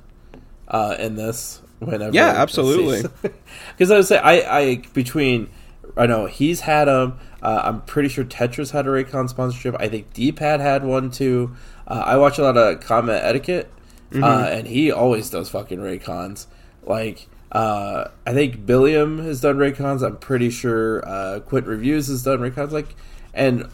uh 0.68 0.96
in 0.98 1.16
this 1.16 1.60
whenever? 1.78 2.14
Yeah, 2.14 2.28
absolutely. 2.28 3.08
Because 3.76 3.90
I 3.90 3.96
would 3.96 4.06
say 4.06 4.18
I 4.18 4.58
I 4.58 4.76
between 4.94 5.50
I 5.96 6.06
know 6.06 6.26
he's 6.26 6.60
had 6.60 6.86
them. 6.86 7.18
Uh, 7.42 7.60
I'm 7.64 7.82
pretty 7.82 8.08
sure 8.08 8.24
Tetris 8.24 8.70
had 8.70 8.86
a 8.86 8.90
Raycon 8.90 9.28
sponsorship. 9.28 9.74
I 9.78 9.88
think 9.88 10.12
D-Pad 10.12 10.60
had 10.60 10.84
one 10.84 11.10
too. 11.10 11.56
Uh, 11.86 12.02
I 12.04 12.16
watch 12.16 12.38
a 12.38 12.42
lot 12.42 12.56
of 12.56 12.80
Combat 12.80 13.24
Etiquette, 13.24 13.70
mm-hmm. 14.10 14.22
uh, 14.22 14.44
and 14.44 14.66
he 14.66 14.92
always 14.92 15.30
does 15.30 15.48
fucking 15.48 15.78
Raycons. 15.78 16.46
Like, 16.82 17.28
uh, 17.52 18.08
I 18.26 18.32
think 18.32 18.64
Billiam 18.64 19.18
has 19.18 19.40
done 19.40 19.56
Raycons. 19.56 20.04
I'm 20.04 20.16
pretty 20.16 20.50
sure 20.50 21.06
uh, 21.06 21.40
Quint 21.40 21.66
Reviews 21.66 22.08
has 22.08 22.22
done 22.22 22.38
Raycons. 22.38 22.70
Like, 22.70 22.94
and 23.34 23.64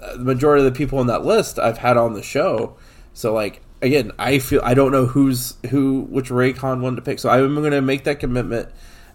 uh, 0.00 0.16
the 0.16 0.24
majority 0.24 0.64
of 0.64 0.72
the 0.72 0.76
people 0.76 0.98
on 0.98 1.06
that 1.08 1.24
list 1.24 1.58
I've 1.58 1.78
had 1.78 1.96
on 1.96 2.14
the 2.14 2.22
show. 2.22 2.76
So, 3.12 3.32
like, 3.32 3.62
again, 3.82 4.12
I 4.18 4.38
feel 4.38 4.60
I 4.64 4.74
don't 4.74 4.92
know 4.92 5.06
who's 5.06 5.54
who, 5.70 6.02
which 6.02 6.30
Raycon 6.30 6.80
one 6.80 6.96
to 6.96 7.02
pick. 7.02 7.18
So 7.18 7.28
I'm 7.28 7.54
going 7.54 7.72
to 7.72 7.82
make 7.82 8.04
that 8.04 8.20
commitment 8.20 8.68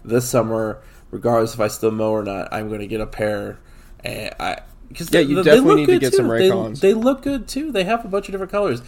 this 0.04 0.28
summer, 0.28 0.82
regardless 1.10 1.54
if 1.54 1.60
I 1.60 1.68
still 1.68 1.90
mow 1.90 2.10
or 2.10 2.22
not. 2.22 2.52
I'm 2.52 2.68
going 2.68 2.80
to 2.80 2.86
get 2.86 3.00
a 3.00 3.06
pair 3.06 3.58
and 4.04 4.34
I 4.38 4.60
because 4.88 5.12
yeah, 5.12 5.20
you 5.20 5.36
they, 5.36 5.42
definitely 5.42 5.86
need 5.86 5.86
to 5.86 5.98
get 6.00 6.10
too. 6.10 6.16
some 6.16 6.28
Raycons. 6.28 6.80
They, 6.80 6.88
they, 6.88 6.94
look 6.94 7.22
good 7.22 7.46
too. 7.46 7.70
They 7.70 7.84
have 7.84 8.04
a 8.04 8.08
bunch 8.08 8.28
of 8.28 8.32
different 8.32 8.50
colors. 8.50 8.82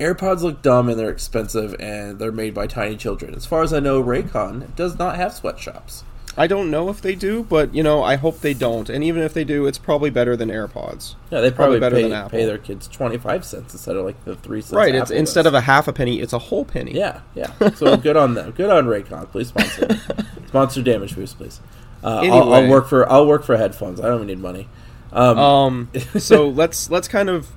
AirPods 0.00 0.42
look 0.42 0.62
dumb 0.62 0.88
and 0.88 0.98
they're 0.98 1.10
expensive 1.10 1.76
and 1.78 2.18
they're 2.18 2.32
made 2.32 2.54
by 2.54 2.66
tiny 2.66 2.96
children. 2.96 3.34
As 3.34 3.46
far 3.46 3.62
as 3.62 3.72
I 3.72 3.80
know, 3.80 4.02
Raycon 4.02 4.74
does 4.74 4.98
not 4.98 5.16
have 5.16 5.32
sweatshops. 5.32 6.04
I 6.36 6.48
don't 6.48 6.70
know 6.70 6.88
if 6.88 7.00
they 7.00 7.14
do, 7.14 7.44
but 7.44 7.72
you 7.74 7.82
know, 7.82 8.02
I 8.02 8.16
hope 8.16 8.40
they 8.40 8.54
don't. 8.54 8.88
And 8.88 9.04
even 9.04 9.22
if 9.22 9.32
they 9.34 9.44
do, 9.44 9.66
it's 9.66 9.78
probably 9.78 10.10
better 10.10 10.36
than 10.36 10.48
AirPods. 10.48 11.14
Yeah, 11.30 11.40
they 11.40 11.50
probably, 11.50 11.78
probably 11.78 11.80
better 11.80 11.96
pay, 11.96 12.02
than 12.02 12.12
Apple. 12.12 12.30
Pay 12.30 12.44
their 12.44 12.58
kids 12.58 12.88
twenty 12.88 13.18
five 13.18 13.44
cents 13.44 13.72
instead 13.72 13.94
of 13.94 14.04
like 14.04 14.22
the 14.24 14.34
three 14.36 14.60
cents. 14.60 14.72
Right. 14.72 14.94
It's 14.94 15.12
instead 15.12 15.46
of 15.46 15.54
a 15.54 15.60
half 15.60 15.86
a 15.86 15.92
penny, 15.92 16.20
it's 16.20 16.32
a 16.32 16.38
whole 16.38 16.64
penny. 16.64 16.92
Yeah, 16.92 17.20
yeah. 17.36 17.52
So 17.74 17.96
good 17.96 18.16
on 18.16 18.34
them. 18.34 18.50
Good 18.50 18.70
on 18.70 18.86
Raycon. 18.86 19.30
Please 19.30 19.48
sponsor. 19.48 19.88
sponsor 20.48 20.82
Damage 20.82 21.14
Boost, 21.14 21.38
please. 21.38 21.60
Uh, 22.02 22.18
anyway. 22.18 22.36
I'll, 22.36 22.52
I'll, 22.52 22.68
work 22.68 22.88
for 22.88 23.08
I'll 23.10 23.26
work 23.26 23.44
for 23.44 23.56
headphones. 23.56 24.00
I 24.00 24.08
don't 24.08 24.26
need 24.26 24.40
money. 24.40 24.68
Um, 25.12 25.38
um 25.38 25.90
so 26.18 26.48
let's 26.48 26.90
let's 26.90 27.06
kind 27.06 27.28
of 27.28 27.48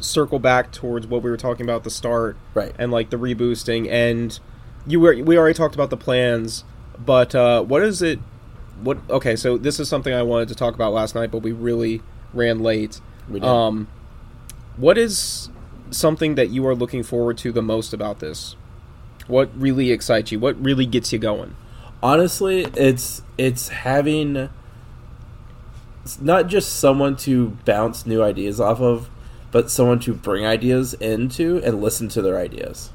circle 0.00 0.38
back 0.38 0.72
towards 0.72 1.06
what 1.06 1.22
we 1.22 1.30
were 1.30 1.36
talking 1.36 1.64
about 1.64 1.76
at 1.76 1.84
the 1.84 1.90
start, 1.90 2.36
right? 2.54 2.74
And 2.78 2.90
like 2.90 3.10
the 3.10 3.16
reboosting, 3.16 3.90
and 3.90 4.38
you 4.86 5.00
were 5.00 5.16
we 5.16 5.36
already 5.36 5.54
talked 5.54 5.74
about 5.74 5.90
the 5.90 5.96
plans, 5.96 6.64
but 6.98 7.34
uh, 7.34 7.62
what 7.62 7.82
is 7.82 8.02
it? 8.02 8.18
What 8.82 8.98
okay? 9.10 9.36
So 9.36 9.58
this 9.58 9.80
is 9.80 9.88
something 9.88 10.12
I 10.12 10.22
wanted 10.22 10.48
to 10.48 10.54
talk 10.54 10.74
about 10.74 10.92
last 10.92 11.14
night, 11.14 11.30
but 11.30 11.38
we 11.38 11.52
really 11.52 12.02
ran 12.32 12.60
late. 12.60 13.00
We 13.28 13.40
did. 13.40 13.48
Um, 13.48 13.88
what 14.76 14.96
is 14.96 15.48
something 15.90 16.34
that 16.36 16.50
you 16.50 16.66
are 16.66 16.74
looking 16.74 17.02
forward 17.02 17.38
to 17.38 17.52
the 17.52 17.62
most 17.62 17.92
about 17.92 18.20
this? 18.20 18.56
What 19.26 19.50
really 19.58 19.90
excites 19.90 20.32
you? 20.32 20.38
What 20.38 20.62
really 20.62 20.86
gets 20.86 21.12
you 21.12 21.18
going? 21.18 21.54
honestly, 22.02 22.64
it's 22.76 23.22
it's 23.36 23.68
having 23.68 24.48
it's 26.04 26.20
not 26.20 26.46
just 26.46 26.78
someone 26.78 27.16
to 27.16 27.50
bounce 27.64 28.06
new 28.06 28.22
ideas 28.22 28.60
off 28.60 28.80
of, 28.80 29.10
but 29.50 29.70
someone 29.70 30.00
to 30.00 30.14
bring 30.14 30.44
ideas 30.44 30.94
into 30.94 31.62
and 31.64 31.80
listen 31.80 32.08
to 32.08 32.22
their 32.22 32.38
ideas. 32.38 32.90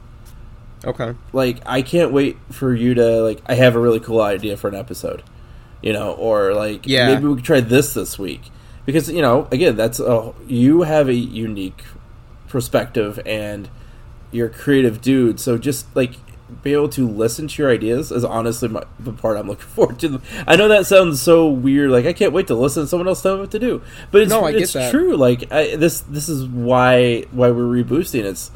Okay. 0.86 1.16
Like 1.32 1.62
I 1.66 1.82
can't 1.82 2.12
wait 2.12 2.38
for 2.52 2.74
you 2.74 2.94
to 2.94 3.22
like 3.22 3.42
I 3.46 3.56
have 3.56 3.76
a 3.76 3.80
really 3.80 4.00
cool 4.00 4.22
idea 4.22 4.58
for 4.58 4.68
an 4.68 4.76
episode. 4.76 5.24
You 5.82 5.94
know, 5.94 6.14
or 6.14 6.54
like 6.54 6.88
yeah. 6.88 7.14
maybe 7.14 7.28
we 7.28 7.36
could 7.36 7.44
try 7.44 7.60
this 7.60 7.94
this 7.94 8.18
week. 8.18 8.42
Because, 8.86 9.10
you 9.10 9.22
know, 9.22 9.48
again, 9.52 9.76
that's 9.76 10.00
a 10.00 10.34
you 10.48 10.82
have 10.82 11.08
a 11.08 11.14
unique 11.14 11.84
perspective 12.48 13.20
and 13.26 13.70
you're 14.32 14.48
a 14.48 14.50
creative 14.50 15.02
dude, 15.02 15.40
so 15.40 15.58
just 15.58 15.94
like 15.96 16.14
be 16.62 16.74
able 16.74 16.90
to 16.90 17.08
listen 17.08 17.48
to 17.48 17.62
your 17.62 17.72
ideas 17.72 18.12
is 18.12 18.24
honestly 18.24 18.70
my, 18.70 18.84
the 19.00 19.14
part 19.14 19.38
I'm 19.38 19.48
looking 19.48 19.66
forward 19.68 20.00
to. 20.00 20.22
I 20.48 20.56
know 20.56 20.68
that 20.68 20.86
sounds 20.86 21.22
so 21.22 21.50
weird. 21.50 21.90
Like 21.90 22.06
I 22.06 22.14
can't 22.14 22.34
wait 22.34 22.48
to 22.48 22.56
listen 22.56 22.84
to 22.84 22.88
someone 22.88 23.08
else 23.08 23.22
tell 23.22 23.36
me 23.36 23.42
what 23.42 23.52
to 23.52 23.60
do. 23.60 23.82
But 24.12 24.22
it's, 24.22 24.30
no, 24.30 24.46
it's 24.46 24.74
true. 24.92 25.16
Like 25.16 25.52
I, 25.52 25.76
this, 25.76 26.02
this 26.02 26.30
is 26.30 26.46
why 26.46 27.24
why 27.32 27.52
we're 27.52 27.84
reboosting. 27.84 28.24
It's 28.24 28.52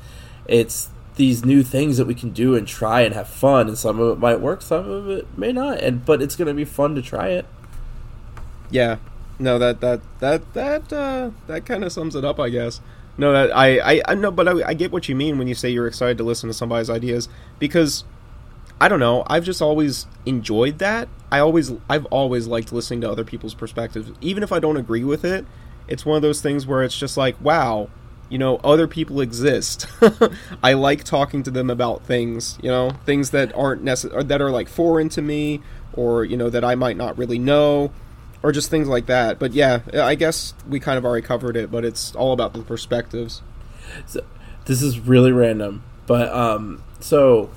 it's 0.48 0.90
these 1.16 1.44
new 1.44 1.64
things 1.64 1.98
that 1.98 2.06
we 2.06 2.16
can 2.16 2.32
do 2.32 2.56
and 2.56 2.68
try 2.68 3.02
and 3.02 3.14
have 3.14 3.28
fun. 3.28 3.68
And 3.68 3.78
some 3.78 4.00
of 4.00 4.18
it 4.18 4.20
might 4.20 4.40
work, 4.40 4.62
some 4.62 4.90
of 4.90 5.10
it 5.10 5.38
may 5.38 5.52
not. 5.52 5.80
And 5.80 6.06
but 6.06 6.22
it's 6.22 6.36
going 6.36 6.48
to 6.48 6.54
be 6.54 6.66
fun 6.66 6.96
to 6.96 7.02
try 7.02 7.30
it. 7.30 7.46
Yeah. 8.70 8.98
No, 9.40 9.60
that 9.60 9.82
that 9.82 10.02
that 10.20 10.54
that 10.54 10.94
uh, 10.94 11.32
that 11.48 11.66
kind 11.66 11.84
of 11.84 11.92
sums 11.92 12.16
it 12.16 12.26
up, 12.26 12.40
I 12.40 12.50
guess. 12.50 12.82
No, 13.18 13.32
that 13.32 13.56
I 13.56 13.80
I, 13.80 14.02
I 14.10 14.16
know, 14.16 14.32
but 14.32 14.48
I, 14.48 14.70
I 14.70 14.74
get 14.74 14.92
what 14.92 15.10
you 15.10 15.16
mean 15.16 15.38
when 15.38 15.48
you 15.48 15.56
say 15.56 15.70
you're 15.70 15.88
excited 15.88 16.18
to 16.20 16.24
listen 16.24 16.48
to 16.50 16.54
somebody's 16.54 16.90
ideas 16.90 17.30
because 17.60 18.04
I 18.80 18.88
don't 18.88 19.00
know. 19.00 19.24
I've 19.28 19.44
just 19.44 19.62
always 19.62 20.06
enjoyed 20.26 20.80
that. 20.80 21.10
I 21.32 21.40
always 21.40 21.74
I've 21.90 22.06
always 22.06 22.48
liked 22.48 22.72
listening 22.72 23.02
to 23.02 23.10
other 23.12 23.24
people's 23.24 23.56
perspectives, 23.56 24.12
even 24.22 24.44
if 24.44 24.52
I 24.52 24.60
don't 24.60 24.78
agree 24.78 25.04
with 25.04 25.26
it. 25.26 25.46
It's 25.88 26.06
one 26.06 26.16
of 26.18 26.22
those 26.22 26.42
things 26.42 26.68
where 26.68 26.84
it's 26.84 26.98
just 26.98 27.18
like, 27.18 27.40
wow, 27.42 27.90
you 28.30 28.38
know, 28.38 28.58
other 28.58 28.88
people 28.88 29.22
exist. 29.22 29.88
I 30.64 30.74
like 30.74 31.04
talking 31.04 31.44
to 31.44 31.52
them 31.52 31.70
about 31.70 32.04
things, 32.04 32.60
you 32.62 32.70
know, 32.70 32.92
things 33.06 33.32
that 33.32 33.56
aren't 33.56 33.84
necessary 33.84 34.24
that 34.26 34.42
are 34.42 34.52
like 34.52 34.68
foreign 34.68 35.10
to 35.10 35.22
me, 35.22 35.62
or 35.94 36.24
you 36.24 36.38
know 36.38 36.50
that 36.50 36.64
I 36.64 36.76
might 36.76 36.98
not 36.98 37.18
really 37.18 37.40
know 37.40 37.92
or 38.44 38.52
just 38.52 38.70
things 38.70 38.88
like 38.88 39.08
that. 39.08 39.40
But 39.40 39.54
yeah, 39.54 39.82
I 39.94 40.16
guess 40.16 40.54
we 40.68 40.80
kind 40.80 40.98
of 40.98 41.06
already 41.06 41.26
covered 41.26 41.58
it, 41.58 41.72
but 41.72 41.86
it's 41.86 42.16
all 42.16 42.34
about 42.34 42.54
the 42.54 42.62
perspectives. 42.62 43.42
So, 44.06 44.22
this 44.66 44.82
is 44.82 45.00
really 45.00 45.32
random, 45.32 45.84
but 46.06 46.30
um, 46.34 46.84
so 47.00 47.50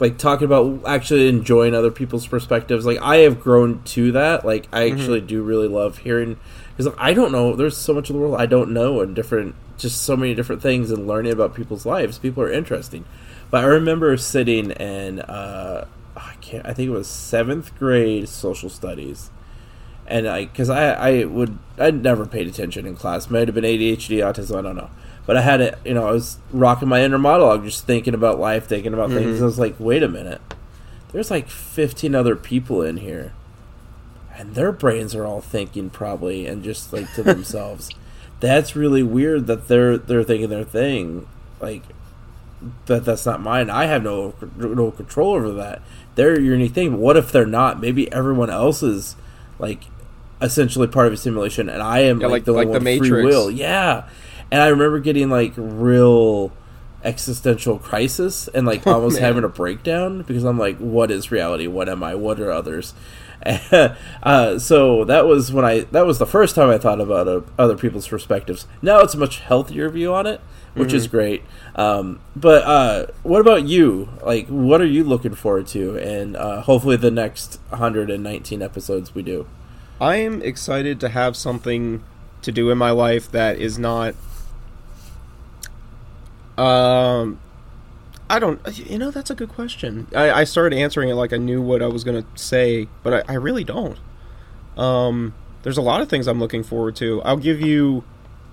like 0.00 0.18
talking 0.18 0.44
about 0.44 0.82
actually 0.86 1.28
enjoying 1.28 1.74
other 1.74 1.90
people's 1.90 2.26
perspectives. 2.26 2.86
Like 2.86 3.00
I 3.00 3.18
have 3.18 3.40
grown 3.40 3.82
to 3.84 4.12
that. 4.12 4.44
Like 4.44 4.68
I 4.72 4.82
mm-hmm. 4.82 4.98
actually 4.98 5.20
do 5.20 5.42
really 5.42 5.68
love 5.68 5.98
hearing 5.98 6.38
because 6.76 6.92
I 6.98 7.14
don't 7.14 7.32
know. 7.32 7.56
There's 7.56 7.76
so 7.76 7.94
much 7.94 8.10
of 8.10 8.14
the 8.14 8.20
world 8.20 8.36
I 8.36 8.46
don't 8.46 8.72
know, 8.72 9.00
and 9.00 9.14
different, 9.14 9.54
just 9.76 10.02
so 10.02 10.16
many 10.16 10.34
different 10.34 10.62
things, 10.62 10.90
and 10.90 11.06
learning 11.06 11.32
about 11.32 11.54
people's 11.54 11.86
lives. 11.86 12.18
People 12.18 12.42
are 12.42 12.52
interesting. 12.52 13.04
But 13.50 13.64
I 13.64 13.66
remember 13.66 14.16
sitting 14.16 14.72
and 14.72 15.20
uh, 15.20 15.86
I 16.16 16.34
can't. 16.40 16.66
I 16.66 16.74
think 16.74 16.88
it 16.88 16.92
was 16.92 17.08
seventh 17.08 17.76
grade 17.78 18.28
social 18.28 18.68
studies 18.68 19.30
and 20.08 20.26
I 20.26 20.46
because 20.46 20.70
I 20.70 20.92
I 20.92 21.24
would 21.24 21.58
I 21.78 21.90
never 21.90 22.26
paid 22.26 22.48
attention 22.48 22.86
in 22.86 22.96
class. 22.96 23.30
Might 23.30 23.46
have 23.46 23.54
been 23.54 23.64
ADHD, 23.64 24.18
autism, 24.18 24.58
I 24.58 24.62
don't 24.62 24.76
know. 24.76 24.90
But 25.26 25.36
I 25.36 25.42
had 25.42 25.60
it, 25.60 25.78
you 25.84 25.92
know, 25.92 26.08
I 26.08 26.12
was 26.12 26.38
rocking 26.50 26.88
my 26.88 27.04
inner 27.04 27.18
monologue, 27.18 27.62
just 27.64 27.84
thinking 27.84 28.14
about 28.14 28.40
life, 28.40 28.66
thinking 28.66 28.94
about 28.94 29.10
mm-hmm. 29.10 29.18
things. 29.18 29.42
I 29.42 29.44
was 29.44 29.58
like, 29.58 29.76
wait 29.78 30.02
a 30.02 30.08
minute, 30.08 30.40
there's 31.12 31.30
like 31.30 31.50
15 31.50 32.14
other 32.14 32.34
people 32.34 32.80
in 32.80 32.96
here, 32.96 33.34
and 34.34 34.54
their 34.54 34.72
brains 34.72 35.14
are 35.14 35.26
all 35.26 35.42
thinking 35.42 35.90
probably 35.90 36.46
and 36.46 36.64
just 36.64 36.92
like 36.92 37.12
to 37.14 37.22
themselves. 37.34 37.90
That's 38.40 38.74
really 38.74 39.02
weird 39.02 39.46
that 39.48 39.68
they're 39.68 39.98
they're 39.98 40.24
thinking 40.24 40.48
their 40.48 40.64
thing, 40.64 41.28
like 41.60 41.82
that. 42.86 43.04
That's 43.04 43.26
not 43.26 43.42
mine. 43.42 43.68
I 43.68 43.84
have 43.84 44.02
no 44.02 44.34
no 44.56 44.90
control 44.90 45.34
over 45.34 45.52
that. 45.52 45.82
They're 46.14 46.40
your 46.40 46.54
unique 46.54 46.72
thing. 46.72 46.92
But 46.92 47.00
what 47.00 47.16
if 47.18 47.30
they're 47.30 47.46
not? 47.46 47.80
Maybe 47.80 48.10
everyone 48.10 48.48
else 48.48 48.82
is 48.82 49.14
like 49.58 49.82
essentially 50.40 50.86
part 50.86 51.06
of 51.06 51.12
a 51.12 51.16
simulation, 51.16 51.68
and 51.68 51.82
I 51.82 52.00
am 52.00 52.20
yeah, 52.20 52.26
like, 52.26 52.32
like, 52.32 52.44
the 52.44 52.52
like 52.52 52.68
one 52.68 52.84
with 52.84 52.98
free 52.98 53.24
will. 53.24 53.50
Yeah, 53.50 54.08
and 54.50 54.62
I 54.62 54.68
remember 54.68 55.00
getting 55.00 55.30
like 55.30 55.52
real 55.56 56.52
existential 57.04 57.78
crisis 57.78 58.48
and 58.48 58.66
like 58.66 58.86
oh, 58.86 58.94
almost 58.94 59.14
man. 59.14 59.22
having 59.22 59.44
a 59.44 59.48
breakdown 59.48 60.22
because 60.22 60.44
I'm 60.44 60.58
like, 60.58 60.78
what 60.78 61.10
is 61.10 61.30
reality? 61.30 61.66
What 61.66 61.88
am 61.88 62.02
I? 62.02 62.14
What 62.14 62.40
are 62.40 62.50
others? 62.50 62.94
uh, 64.22 64.58
so 64.58 65.04
that 65.04 65.26
was 65.26 65.52
when 65.52 65.64
I 65.64 65.80
that 65.92 66.06
was 66.06 66.18
the 66.18 66.26
first 66.26 66.54
time 66.54 66.70
I 66.70 66.78
thought 66.78 67.00
about 67.00 67.28
uh, 67.28 67.42
other 67.58 67.76
people's 67.76 68.08
perspectives. 68.08 68.66
Now 68.82 69.00
it's 69.00 69.14
a 69.14 69.18
much 69.18 69.40
healthier 69.40 69.88
view 69.88 70.12
on 70.12 70.26
it, 70.26 70.40
which 70.74 70.88
mm-hmm. 70.88 70.96
is 70.96 71.06
great. 71.06 71.42
Um, 71.76 72.20
but 72.34 72.64
uh, 72.64 73.06
what 73.22 73.40
about 73.40 73.64
you? 73.64 74.08
Like, 74.22 74.48
what 74.48 74.80
are 74.80 74.86
you 74.86 75.04
looking 75.04 75.34
forward 75.34 75.68
to? 75.68 75.96
And 75.98 76.36
uh, 76.36 76.62
hopefully, 76.62 76.96
the 76.96 77.12
next 77.12 77.60
119 77.68 78.60
episodes 78.60 79.14
we 79.14 79.22
do. 79.22 79.46
I 80.00 80.16
am 80.16 80.42
excited 80.42 81.00
to 81.00 81.08
have 81.08 81.36
something 81.36 82.02
to 82.42 82.52
do 82.52 82.70
in 82.70 82.78
my 82.78 82.90
life 82.90 83.30
that 83.32 83.58
is 83.58 83.78
not. 83.78 84.14
Um, 86.56 87.40
I 88.30 88.38
don't. 88.38 88.60
You 88.78 88.98
know, 88.98 89.10
that's 89.10 89.30
a 89.30 89.34
good 89.34 89.48
question. 89.48 90.06
I, 90.14 90.30
I 90.30 90.44
started 90.44 90.76
answering 90.76 91.08
it 91.08 91.14
like 91.14 91.32
I 91.32 91.36
knew 91.36 91.60
what 91.62 91.82
I 91.82 91.86
was 91.86 92.04
going 92.04 92.22
to 92.22 92.28
say, 92.40 92.88
but 93.02 93.28
I, 93.28 93.32
I 93.32 93.36
really 93.36 93.64
don't. 93.64 93.98
Um, 94.76 95.34
there's 95.62 95.78
a 95.78 95.82
lot 95.82 96.00
of 96.00 96.08
things 96.08 96.26
I'm 96.28 96.38
looking 96.38 96.62
forward 96.62 96.94
to. 96.96 97.20
I'll 97.22 97.36
give 97.36 97.60
you 97.60 98.04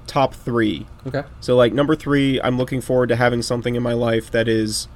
top 0.07 0.33
three. 0.33 0.87
Okay. 1.05 1.23
So, 1.39 1.55
like, 1.55 1.73
number 1.73 1.95
three, 1.95 2.41
I'm 2.41 2.57
looking 2.57 2.81
forward 2.81 3.09
to 3.09 3.15
having 3.15 3.41
something 3.41 3.75
in 3.75 3.83
my 3.83 3.93
life 3.93 4.31
that 4.31 4.47
is 4.47 4.87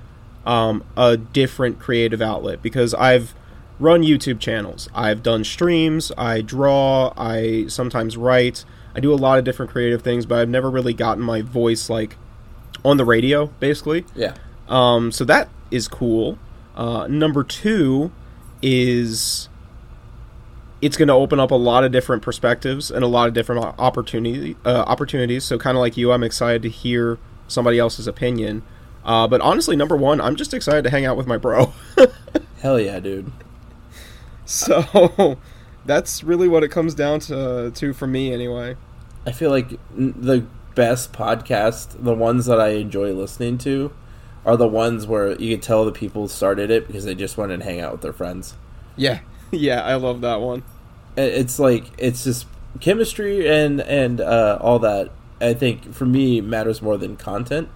um, 0.45 0.83
a 0.97 1.17
different 1.17 1.79
creative 1.79 2.21
outlet 2.21 2.62
because 2.62 2.93
I've 2.95 3.33
run 3.79 4.01
YouTube 4.03 4.39
channels. 4.39 4.89
I've 4.93 5.23
done 5.23 5.43
streams, 5.43 6.11
I 6.17 6.41
draw, 6.41 7.13
I 7.17 7.67
sometimes 7.67 8.17
write. 8.17 8.65
I 8.95 8.99
do 8.99 9.13
a 9.13 9.15
lot 9.15 9.37
of 9.37 9.45
different 9.45 9.71
creative 9.71 10.01
things, 10.01 10.25
but 10.25 10.39
I've 10.39 10.49
never 10.49 10.69
really 10.69 10.93
gotten 10.93 11.23
my 11.23 11.41
voice 11.41 11.89
like 11.89 12.17
on 12.83 12.97
the 12.97 13.05
radio, 13.05 13.47
basically. 13.59 14.05
Yeah. 14.15 14.35
Um, 14.67 15.11
so 15.11 15.23
that 15.25 15.49
is 15.71 15.87
cool. 15.87 16.37
Uh, 16.75 17.07
number 17.07 17.43
two 17.43 18.11
is 18.61 19.49
it's 20.81 20.97
going 20.97 21.07
to 21.07 21.13
open 21.13 21.39
up 21.39 21.51
a 21.51 21.55
lot 21.55 21.83
of 21.83 21.91
different 21.91 22.21
perspectives 22.21 22.89
and 22.89 23.03
a 23.03 23.07
lot 23.07 23.27
of 23.27 23.33
different 23.33 23.63
opportunity 23.79 24.55
uh, 24.65 24.83
opportunities. 24.87 25.43
So 25.43 25.57
kind 25.57 25.77
of 25.77 25.81
like 25.81 25.97
you, 25.97 26.11
I'm 26.11 26.23
excited 26.23 26.61
to 26.63 26.69
hear 26.69 27.17
somebody 27.47 27.79
else's 27.79 28.07
opinion. 28.07 28.63
Uh, 29.03 29.27
but 29.27 29.41
honestly, 29.41 29.75
number 29.75 29.95
one, 29.95 30.21
I'm 30.21 30.35
just 30.35 30.53
excited 30.53 30.83
to 30.83 30.89
hang 30.89 31.05
out 31.05 31.17
with 31.17 31.27
my 31.27 31.37
bro. 31.37 31.73
Hell 32.61 32.79
yeah, 32.79 32.99
dude. 32.99 33.31
So 34.49 35.38
that's 35.85 36.23
really 36.23 36.47
what 36.47 36.63
it 36.63 36.69
comes 36.69 36.95
down 36.95 37.19
to, 37.21 37.69
to 37.69 37.93
for 37.93 38.07
me, 38.07 38.33
anyway. 38.33 38.75
I 39.27 39.31
feel 39.31 39.51
like 39.51 39.69
the 39.95 40.43
best 40.73 41.13
podcast, 41.13 42.03
the 42.03 42.15
ones 42.15 42.47
that 42.47 42.59
I 42.59 42.69
enjoy 42.69 43.13
listening 43.13 43.59
to, 43.59 43.93
are 44.47 44.57
the 44.57 44.67
ones 44.67 45.05
where 45.05 45.39
you 45.39 45.55
can 45.55 45.62
tell 45.62 45.85
the 45.85 45.91
people 45.91 46.27
started 46.27 46.71
it 46.71 46.88
because 46.88 47.05
they 47.05 47.13
just 47.13 47.38
went 47.38 47.51
and 47.51 47.62
hang 47.62 47.79
out 47.79 47.91
with 47.91 48.01
their 48.01 48.13
friends. 48.13 48.55
Yeah, 48.95 49.19
yeah, 49.51 49.81
I 49.81 49.95
love 49.95 50.21
that 50.21 50.41
one. 50.41 50.63
It's 51.15 51.59
like 51.59 51.85
it's 51.99 52.23
just 52.23 52.47
chemistry 52.79 53.47
and 53.47 53.79
and 53.81 54.19
uh, 54.19 54.57
all 54.59 54.79
that. 54.79 55.12
I 55.39 55.53
think 55.53 55.93
for 55.93 56.05
me 56.05 56.41
matters 56.41 56.81
more 56.81 56.97
than 56.97 57.17
content. 57.17 57.69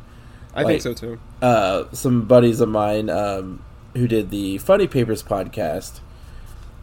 I 0.55 0.63
like, 0.63 0.81
think 0.81 0.81
so 0.81 0.93
too. 0.95 1.19
Uh, 1.39 1.83
some 1.91 2.25
buddies 2.25 2.61
of 2.61 2.69
mine 2.69 3.11
um, 3.11 3.63
who 3.93 4.07
did 4.07 4.31
the 4.31 4.57
Funny 4.57 4.87
Papers 4.87 5.21
podcast 5.21 5.99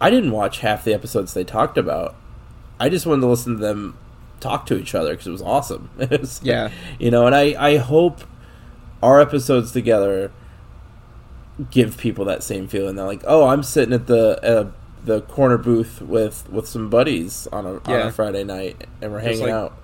I 0.00 0.10
didn't 0.10 0.32
watch 0.32 0.60
half 0.60 0.84
the 0.84 0.94
episodes 0.94 1.34
they 1.34 1.44
talked 1.44 1.76
about. 1.76 2.16
I 2.78 2.88
just 2.88 3.06
wanted 3.06 3.22
to 3.22 3.26
listen 3.26 3.54
to 3.54 3.60
them 3.60 3.98
talk 4.40 4.64
to 4.66 4.78
each 4.78 4.94
other 4.94 5.10
because 5.10 5.26
it 5.26 5.32
was 5.32 5.42
awesome. 5.42 5.90
it 5.98 6.20
was, 6.20 6.40
yeah, 6.42 6.70
you 6.98 7.10
know, 7.10 7.26
and 7.26 7.34
I 7.34 7.54
I 7.58 7.76
hope 7.76 8.22
our 9.02 9.20
episodes 9.20 9.72
together 9.72 10.32
give 11.70 11.98
people 11.98 12.24
that 12.26 12.42
same 12.42 12.68
feeling. 12.68 12.96
They're 12.96 13.06
like, 13.06 13.22
oh, 13.26 13.46
I'm 13.48 13.62
sitting 13.62 13.94
at 13.94 14.06
the 14.06 14.42
uh, 14.42 14.70
the 15.04 15.22
corner 15.22 15.58
booth 15.58 16.00
with 16.00 16.48
with 16.50 16.66
some 16.66 16.88
buddies 16.88 17.46
on 17.48 17.66
a, 17.66 17.72
yeah. 17.74 18.02
on 18.02 18.06
a 18.08 18.12
Friday 18.12 18.44
night, 18.44 18.86
and 19.02 19.12
we're 19.12 19.20
hanging 19.20 19.42
like 19.42 19.50
out, 19.50 19.76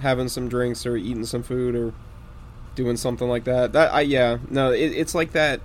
having 0.00 0.28
some 0.28 0.48
drinks 0.48 0.84
or 0.86 0.96
eating 0.96 1.24
some 1.24 1.42
food 1.42 1.74
or 1.74 1.94
doing 2.74 2.96
something 2.96 3.28
like 3.28 3.44
that. 3.44 3.72
That 3.72 3.92
I 3.92 4.02
yeah 4.02 4.38
no, 4.50 4.72
it, 4.72 4.92
it's 4.92 5.14
like 5.14 5.32
that 5.32 5.60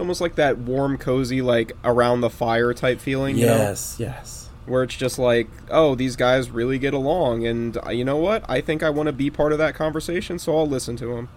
it's 0.00 0.02
almost 0.02 0.22
like 0.22 0.36
that 0.36 0.56
warm, 0.56 0.96
cozy, 0.96 1.42
like 1.42 1.72
around 1.84 2.22
the 2.22 2.30
fire 2.30 2.72
type 2.72 3.00
feeling. 3.00 3.36
yes, 3.36 3.98
know? 3.98 4.06
yes. 4.06 4.48
Where 4.64 4.82
it's 4.82 4.96
just 4.96 5.18
like, 5.18 5.48
oh, 5.70 5.94
these 5.94 6.16
guys 6.16 6.48
really 6.48 6.78
get 6.78 6.94
along, 6.94 7.46
and 7.46 7.76
uh, 7.84 7.90
you 7.90 8.02
know 8.02 8.16
what? 8.16 8.42
I 8.48 8.62
think 8.62 8.82
I 8.82 8.88
want 8.88 9.08
to 9.08 9.12
be 9.12 9.28
part 9.28 9.52
of 9.52 9.58
that 9.58 9.74
conversation, 9.74 10.38
so 10.38 10.56
I'll 10.56 10.66
listen 10.66 10.96
to 10.96 11.14
them. 11.14 11.28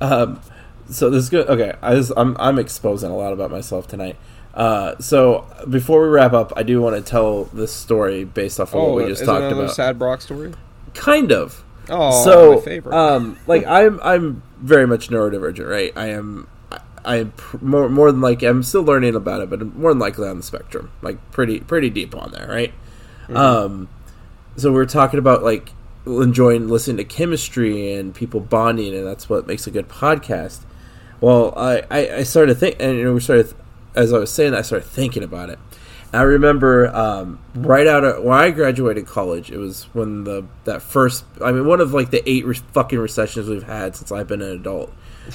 Um, 0.00 0.40
so 0.88 1.10
this 1.10 1.24
is 1.24 1.30
good. 1.30 1.48
Okay, 1.48 1.72
I 1.82 1.96
am 1.96 2.04
I'm, 2.16 2.36
I'm 2.38 2.58
exposing 2.60 3.10
a 3.10 3.16
lot 3.16 3.32
about 3.32 3.50
myself 3.50 3.88
tonight. 3.88 4.16
Uh, 4.54 4.96
so 5.00 5.46
before 5.68 6.02
we 6.02 6.08
wrap 6.08 6.34
up, 6.34 6.52
I 6.54 6.62
do 6.62 6.80
want 6.80 6.94
to 6.94 7.02
tell 7.02 7.44
this 7.46 7.72
story 7.72 8.24
based 8.24 8.60
off 8.60 8.68
of 8.70 8.76
oh, 8.76 8.92
what 8.92 9.04
we 9.04 9.10
just 9.10 9.24
talked 9.24 9.52
about. 9.52 9.72
Sad 9.72 9.98
Brock 9.98 10.20
story. 10.20 10.54
Kind 10.94 11.32
of. 11.32 11.64
Oh, 11.88 12.24
so, 12.24 12.54
my 12.54 12.60
favorite. 12.60 12.94
um, 12.94 13.38
like 13.48 13.66
I'm, 13.66 13.98
I'm 14.04 14.42
very 14.60 14.86
much 14.86 15.08
neurodivergent, 15.08 15.68
right? 15.68 15.92
I 15.96 16.10
am, 16.10 16.46
I 17.04 17.26
more, 17.60 17.88
more 17.88 18.10
than 18.12 18.20
like 18.20 18.42
I'm 18.42 18.62
still 18.62 18.82
learning 18.82 19.14
about 19.14 19.40
it, 19.40 19.50
but 19.50 19.74
more 19.74 19.90
than 19.90 19.98
likely 19.98 20.28
on 20.28 20.36
the 20.36 20.42
spectrum, 20.42 20.90
like 21.02 21.18
pretty, 21.30 21.60
pretty 21.60 21.90
deep 21.90 22.14
on 22.14 22.32
there, 22.32 22.48
right? 22.48 22.72
Mm-hmm. 23.24 23.36
Um, 23.36 23.88
so 24.56 24.72
we're 24.72 24.86
talking 24.86 25.18
about 25.18 25.42
like 25.42 25.72
enjoying 26.06 26.68
listening 26.68 26.98
to 26.98 27.04
chemistry 27.04 27.92
and 27.94 28.14
people 28.14 28.40
bonding, 28.40 28.94
and 28.94 29.06
that's 29.06 29.28
what 29.28 29.46
makes 29.46 29.66
a 29.66 29.70
good 29.70 29.88
podcast. 29.88 30.60
Well, 31.20 31.54
I, 31.56 31.82
I, 31.90 32.16
I 32.16 32.22
started 32.24 32.56
think, 32.56 32.76
and 32.80 32.98
you 32.98 33.04
know, 33.04 33.14
we 33.14 33.20
started 33.20 33.54
as 33.94 34.12
I 34.12 34.18
was 34.18 34.32
saying, 34.32 34.54
I 34.54 34.62
started 34.62 34.86
thinking 34.86 35.22
about 35.22 35.50
it. 35.50 35.58
I 36.14 36.22
remember 36.22 36.94
um, 36.94 37.38
right 37.54 37.86
out 37.86 38.04
of 38.04 38.22
when 38.22 38.36
I 38.36 38.50
graduated 38.50 39.06
college, 39.06 39.50
it 39.50 39.56
was 39.56 39.84
when 39.94 40.24
the 40.24 40.46
that 40.64 40.82
first. 40.82 41.24
I 41.42 41.52
mean, 41.52 41.66
one 41.66 41.80
of 41.80 41.94
like 41.94 42.10
the 42.10 42.28
eight 42.28 42.44
re- 42.44 42.54
fucking 42.54 42.98
recessions 42.98 43.48
we've 43.48 43.62
had 43.62 43.96
since 43.96 44.12
I've 44.12 44.28
been 44.28 44.42
an 44.42 44.50
adult. 44.50 44.92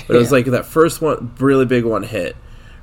But 0.08 0.16
it 0.16 0.20
was 0.20 0.32
like 0.32 0.46
that 0.46 0.66
first 0.66 1.02
one, 1.02 1.34
really 1.40 1.66
big 1.66 1.86
one 1.86 2.04
hit, 2.04 2.36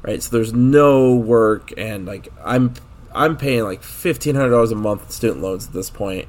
right? 0.02 0.22
So 0.22 0.36
there's 0.36 0.52
no 0.52 1.14
work, 1.14 1.72
and 1.76 2.06
like 2.06 2.28
I'm 2.44 2.74
I'm 3.14 3.36
paying 3.36 3.64
like 3.64 3.82
fifteen 3.82 4.34
hundred 4.34 4.50
dollars 4.50 4.72
a 4.72 4.76
month 4.76 5.04
in 5.04 5.10
student 5.10 5.42
loans 5.42 5.66
at 5.66 5.72
this 5.72 5.90
point. 5.90 6.28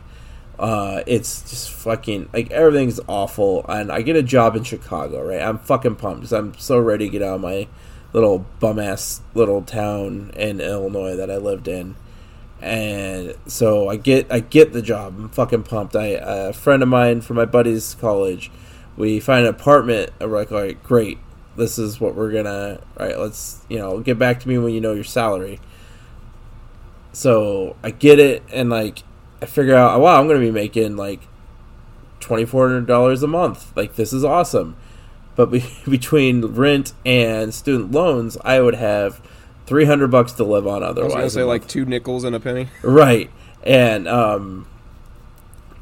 Uh, 0.58 1.04
it's 1.06 1.50
just 1.50 1.70
fucking 1.70 2.30
like 2.34 2.52
everything's 2.52 3.00
awful, 3.08 3.66
and 3.68 3.92
I 3.92 4.02
get 4.02 4.16
a 4.16 4.24
job 4.24 4.56
in 4.56 4.64
Chicago, 4.64 5.26
right? 5.26 5.42
I'm 5.42 5.58
fucking 5.60 5.96
pumped 5.96 6.22
because 6.22 6.34
I'm 6.34 6.58
so 6.58 6.80
ready 6.80 7.06
to 7.06 7.12
get 7.12 7.22
out 7.22 7.36
of 7.36 7.42
my 7.42 7.68
little 8.14 8.46
bum 8.62 8.80
ass 8.80 9.22
little 9.34 9.62
town 9.62 10.32
in 10.38 10.62
Illinois 10.62 11.18
that 11.18 11.30
I 11.30 11.38
lived 11.38 11.68
in. 11.68 11.96
And 12.62 13.36
so 13.48 13.90
I 13.90 13.98
get 13.98 14.32
I 14.32 14.40
get 14.40 14.72
the 14.72 14.82
job. 14.82 15.16
I'm 15.18 15.30
fucking 15.30 15.64
pumped. 15.64 15.96
I 15.96 16.18
a 16.22 16.54
friend 16.54 16.82
of 16.82 16.88
mine 16.88 17.20
from 17.22 17.36
my 17.36 17.46
buddy's 17.46 17.96
college, 17.96 18.50
we 18.98 19.20
find 19.20 19.46
an 19.46 19.54
apartment. 19.54 20.12
And 20.20 20.32
we're 20.32 20.38
like, 20.38 20.52
all 20.52 20.62
right, 20.62 20.82
great. 20.84 21.18
This 21.56 21.78
is 21.78 22.00
what 22.00 22.16
we're 22.16 22.32
gonna. 22.32 22.82
All 23.00 23.06
right, 23.06 23.18
let's 23.18 23.64
you 23.70 23.78
know 23.78 24.00
get 24.00 24.20
back 24.20 24.40
to 24.42 24.48
me 24.48 24.58
when 24.58 24.74
you 24.74 24.82
know 24.82 24.94
your 24.94 25.04
salary. 25.04 25.60
So 27.14 27.78
I 27.82 27.92
get 27.92 28.20
it, 28.20 28.44
and 28.52 28.70
like 28.70 29.04
I 29.42 29.46
figure 29.46 29.76
out, 29.76 30.00
wow, 30.02 30.20
I'm 30.20 30.28
gonna 30.28 30.40
be 30.40 30.52
making 30.52 30.98
like 30.98 31.22
twenty 32.20 32.46
four 32.46 32.68
hundred 32.68 32.88
dollars 32.88 33.24
a 33.24 33.28
month. 33.28 33.76
Like 33.78 33.96
this 33.96 34.12
is 34.12 34.26
awesome 34.26 34.76
but 35.36 35.52
be- 35.52 35.66
between 35.90 36.46
rent 36.46 36.94
and 37.06 37.54
student 37.54 37.92
loans, 37.92 38.38
I 38.44 38.62
would 38.62 38.76
have 38.76 39.22
three 39.66 39.86
hundred 39.86 40.12
bucks 40.12 40.34
to 40.34 40.44
live 40.44 40.68
on. 40.68 40.84
Otherwise, 40.84 41.14
I 41.14 41.16
was 41.16 41.34
gonna 41.36 41.44
say 41.44 41.44
like 41.44 41.68
two 41.68 41.86
nickels 41.86 42.24
and 42.24 42.36
a 42.36 42.40
penny. 42.40 42.70
Right, 42.82 43.30
and 43.64 44.08
um, 44.08 44.68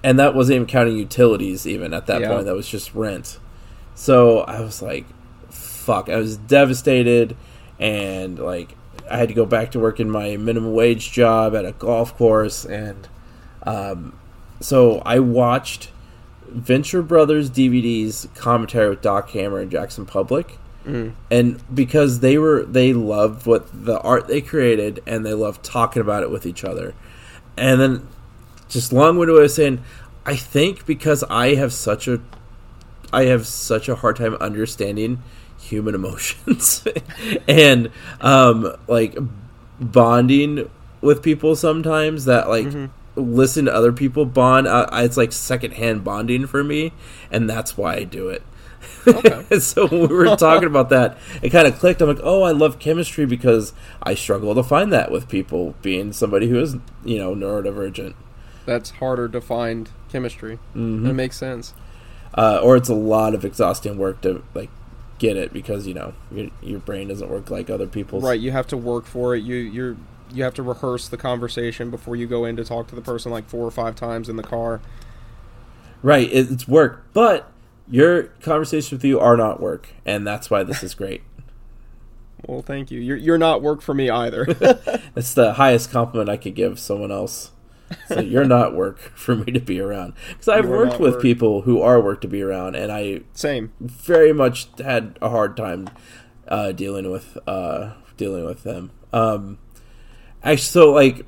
and 0.04 0.20
that 0.20 0.36
wasn't 0.36 0.56
even 0.56 0.68
counting 0.68 0.98
utilities. 0.98 1.66
Even 1.68 1.94
at 1.94 2.08
that 2.08 2.22
yeah. 2.22 2.30
point, 2.30 2.46
that 2.46 2.56
was 2.56 2.68
just 2.68 2.94
rent. 2.94 3.40
So 3.96 4.40
I 4.40 4.62
was 4.62 4.82
like, 4.82 5.06
"Fuck!" 5.50 6.10
I 6.10 6.18
was 6.18 6.38
devastated, 6.38 7.36
and 7.80 8.40
like 8.40 8.76
I 9.10 9.18
had 9.18 9.30
to 9.30 9.34
go 9.34 9.46
back 9.46 9.72
to 9.72 9.80
work 9.80 10.00
in 10.00 10.10
my 10.10 10.38
minimum 10.38 10.74
wage 10.74 11.12
job 11.12 11.56
at 11.56 11.66
a 11.66 11.72
golf 11.74 12.18
course, 12.18 12.66
and 12.66 13.08
um, 13.64 14.18
so 14.60 15.00
I 15.06 15.20
watched 15.20 15.90
Venture 16.48 17.02
Brothers 17.02 17.50
DVD's 17.50 18.28
commentary 18.36 18.90
with 18.90 19.02
Doc 19.02 19.30
Hammer 19.32 19.60
and 19.60 19.72
Jackson 19.72 20.06
Publick 20.06 20.58
Mm. 20.86 21.14
And 21.32 21.62
because 21.74 22.20
they 22.20 22.38
were 22.38 22.64
they 22.64 22.94
loved 22.94 23.46
what 23.46 23.68
the 23.86 24.00
art 24.02 24.28
they 24.28 24.42
created 24.42 25.02
and 25.08 25.26
they 25.26 25.34
loved 25.34 25.64
talking 25.64 26.02
about 26.02 26.24
it 26.24 26.32
with 26.32 26.46
each 26.46 26.64
other. 26.64 26.94
And 27.58 27.80
then 27.80 28.08
just 28.74 28.92
long 28.92 29.18
winded 29.18 29.38
way 29.38 29.46
of 29.46 29.52
saying, 29.52 29.84
I 30.26 30.36
think 30.36 30.86
because 30.86 31.24
I 31.30 31.56
have 31.56 31.74
such 31.74 32.08
a 32.08 32.22
I 33.12 33.26
have 33.26 33.46
such 33.46 33.88
a 33.88 33.96
hard 33.96 34.16
time 34.16 34.36
understanding 34.36 35.22
human 35.60 35.96
emotions 35.96 36.86
and 37.48 37.90
um 38.20 38.76
like 38.88 39.16
bonding 39.80 40.70
with 41.00 41.24
people 41.24 41.56
sometimes 41.56 42.26
that 42.26 42.50
like 42.50 42.66
mm-hmm 42.66 42.86
listen 43.16 43.66
to 43.66 43.74
other 43.74 43.92
people 43.92 44.26
bond. 44.26 44.68
Uh, 44.68 44.88
it's 44.94 45.18
like 45.18 45.32
secondhand 45.32 46.04
bonding 46.04 46.48
for 46.48 46.64
me, 46.64 46.94
and 47.32 47.50
that's 47.50 47.78
why 47.78 47.96
I 47.96 48.04
do 48.04 48.30
it. 48.30 48.44
Okay. 49.08 49.60
so 49.60 49.88
when 49.88 50.02
we 50.02 50.16
were 50.16 50.36
talking 50.38 50.68
about 50.68 50.90
that, 50.90 51.18
it 51.42 51.50
kind 51.50 51.68
of 51.68 51.78
clicked. 51.80 52.02
I'm 52.02 52.08
like, 52.08 52.20
oh, 52.24 52.44
I 52.44 52.52
love 52.52 52.80
chemistry 52.80 53.26
because 53.26 53.74
I 54.02 54.16
struggle 54.16 54.56
to 54.56 54.64
find 54.64 54.92
that 54.94 55.12
with 55.12 55.30
people 55.30 55.76
being 55.82 56.14
somebody 56.14 56.50
who 56.50 56.60
is, 56.60 56.76
you 57.04 57.18
know, 57.18 57.36
neurodivergent. 57.36 58.16
That's 58.66 58.92
harder 58.92 59.28
to 59.30 59.42
find 59.42 59.90
chemistry. 60.10 60.56
Mm-hmm. 60.76 61.06
That 61.06 61.14
makes 61.14 61.38
sense. 61.38 61.74
Uh, 62.36 62.60
or 62.64 62.76
it's 62.76 62.90
a 62.90 62.96
lot 62.96 63.36
of 63.36 63.46
exhausting 63.46 63.98
work 63.98 64.22
to 64.22 64.44
like 64.54 64.70
get 65.20 65.38
it 65.38 65.54
because 65.54 65.86
you 65.86 65.94
know 65.94 66.14
your, 66.32 66.50
your 66.62 66.80
brain 66.80 67.08
doesn't 67.08 67.30
work 67.30 67.50
like 67.50 67.70
other 67.70 67.88
people's. 67.88 68.24
Right, 68.24 68.40
you 68.40 68.52
have 68.52 68.68
to 68.68 68.78
work 68.78 69.06
for 69.06 69.36
it. 69.36 69.44
You 69.44 69.56
you're 69.56 69.98
you 70.34 70.44
have 70.44 70.56
to 70.56 70.64
rehearse 70.64 71.08
the 71.08 71.18
conversation 71.18 71.92
before 71.92 72.16
you 72.16 72.26
go 72.26 72.46
in 72.46 72.56
to 72.56 72.64
talk 72.64 72.88
to 72.88 72.96
the 72.96 73.02
person 73.02 73.32
like 73.32 73.48
four 73.48 73.66
or 73.66 73.72
five 73.72 73.96
times 73.96 74.30
in 74.30 74.36
the 74.36 74.44
car. 74.44 74.82
Right, 76.02 76.28
it's 76.32 76.68
work, 76.68 77.06
but 77.14 77.50
your 77.88 78.24
conversations 78.42 78.92
with 78.92 79.06
you 79.06 79.20
are 79.20 79.38
not 79.38 79.62
work, 79.62 79.90
and 80.06 80.26
that's 80.26 80.50
why 80.50 80.64
this 80.64 80.84
is 80.84 80.96
great. 80.96 81.22
well, 82.48 82.62
thank 82.62 82.92
you. 82.92 83.00
You're 83.00 83.18
you're 83.18 83.38
not 83.38 83.62
work 83.62 83.82
for 83.82 83.94
me 83.94 84.10
either. 84.10 84.48
It's 85.16 85.36
the 85.36 85.54
highest 85.54 85.92
compliment 85.92 86.28
I 86.28 86.38
could 86.38 86.56
give 86.56 86.80
someone 86.80 87.12
else. 87.12 87.52
So 88.08 88.20
you're 88.20 88.46
not 88.46 88.76
work 88.76 89.00
for 89.00 89.36
me 89.36 89.52
to 89.52 89.60
be 89.60 89.80
around 89.80 90.14
because 90.30 90.48
I've 90.48 90.68
worked 90.68 91.00
with 91.00 91.16
work. 91.16 91.22
people 91.22 91.62
who 91.62 91.82
are 91.82 92.00
work 92.02 92.22
to 92.22 92.28
be 92.28 92.42
around, 92.42 92.76
and 92.76 92.92
I 92.92 93.22
same 93.34 93.72
very 93.80 94.34
much 94.34 94.68
had 94.80 95.18
a 95.22 95.30
hard 95.30 95.58
time 95.58 95.90
uh, 96.48 96.72
dealing 96.72 97.12
with 97.12 97.38
uh, 97.48 97.94
dealing 98.18 98.46
with 98.46 98.64
them. 98.64 98.92
Um, 99.12 99.60
Actually, 100.44 100.66
so 100.66 100.92
like 100.92 101.26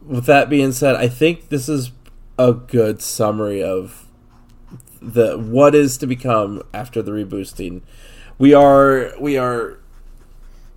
with 0.00 0.26
that 0.26 0.48
being 0.48 0.72
said, 0.72 0.94
I 0.94 1.08
think 1.08 1.48
this 1.48 1.68
is 1.68 1.90
a 2.38 2.52
good 2.52 3.02
summary 3.02 3.62
of 3.62 4.06
the 5.00 5.36
what 5.36 5.74
is 5.74 5.98
to 5.98 6.06
become 6.06 6.62
after 6.72 7.02
the 7.02 7.10
reboosting. 7.10 7.82
We 8.38 8.54
are 8.54 9.12
we 9.20 9.36
are 9.36 9.78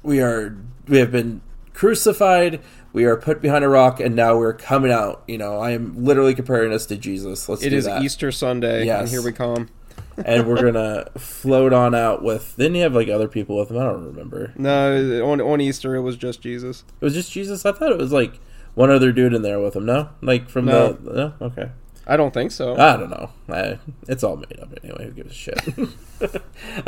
we 0.02 0.20
are 0.20 0.58
we 0.88 0.98
have 0.98 1.12
been 1.12 1.42
crucified. 1.74 2.60
We 2.96 3.04
are 3.04 3.18
put 3.18 3.42
behind 3.42 3.66
a 3.66 3.68
rock, 3.68 4.00
and 4.00 4.16
now 4.16 4.38
we're 4.38 4.54
coming 4.54 4.90
out. 4.90 5.22
You 5.28 5.38
know, 5.38 5.60
I 5.60 5.72
am 5.72 6.06
literally 6.06 6.34
comparing 6.34 6.72
us 6.72 6.86
to 6.86 6.96
Jesus. 6.96 7.50
Let's. 7.50 7.62
It 7.62 7.74
is 7.74 7.84
that. 7.84 8.02
Easter 8.02 8.32
Sunday, 8.32 8.86
yes. 8.86 9.02
and 9.02 9.10
here 9.10 9.22
we 9.22 9.34
come. 9.34 9.68
and 10.26 10.48
we're 10.48 10.72
gonna 10.72 11.10
float 11.18 11.74
on 11.74 11.94
out 11.94 12.24
with. 12.24 12.56
Didn't 12.56 12.76
you 12.76 12.84
have 12.84 12.96
like 12.96 13.10
other 13.10 13.28
people 13.28 13.58
with 13.58 13.70
him? 13.70 13.80
I 13.80 13.84
don't 13.84 14.06
remember. 14.06 14.54
No, 14.56 15.30
on 15.30 15.42
on 15.42 15.60
Easter 15.60 15.98
it 15.98 16.04
was 16.04 16.16
just 16.16 16.40
Jesus. 16.40 16.86
It 17.02 17.04
was 17.04 17.14
just 17.14 17.34
Jesus. 17.34 17.66
I 17.66 17.74
thought 17.74 17.92
it 17.92 17.98
was 17.98 18.14
like 18.14 18.40
one 18.76 18.90
other 18.90 19.12
dude 19.12 19.34
in 19.34 19.42
there 19.42 19.60
with 19.60 19.76
him. 19.76 19.86
No, 19.86 20.12
like 20.22 20.48
from 20.50 20.64
no. 20.64 20.94
the 20.94 21.14
no. 21.14 21.34
Okay. 21.48 21.72
I 22.08 22.16
don't 22.16 22.34
think 22.34 22.52
so. 22.52 22.78
I 22.78 22.96
don't 22.96 23.10
know. 23.10 23.30
I, 23.50 23.78
it's 24.08 24.24
all 24.24 24.38
made 24.38 24.58
up 24.62 24.74
anyway. 24.82 25.08
Who 25.08 25.12
gives 25.12 25.32
a 25.32 25.34
shit? 25.34 25.68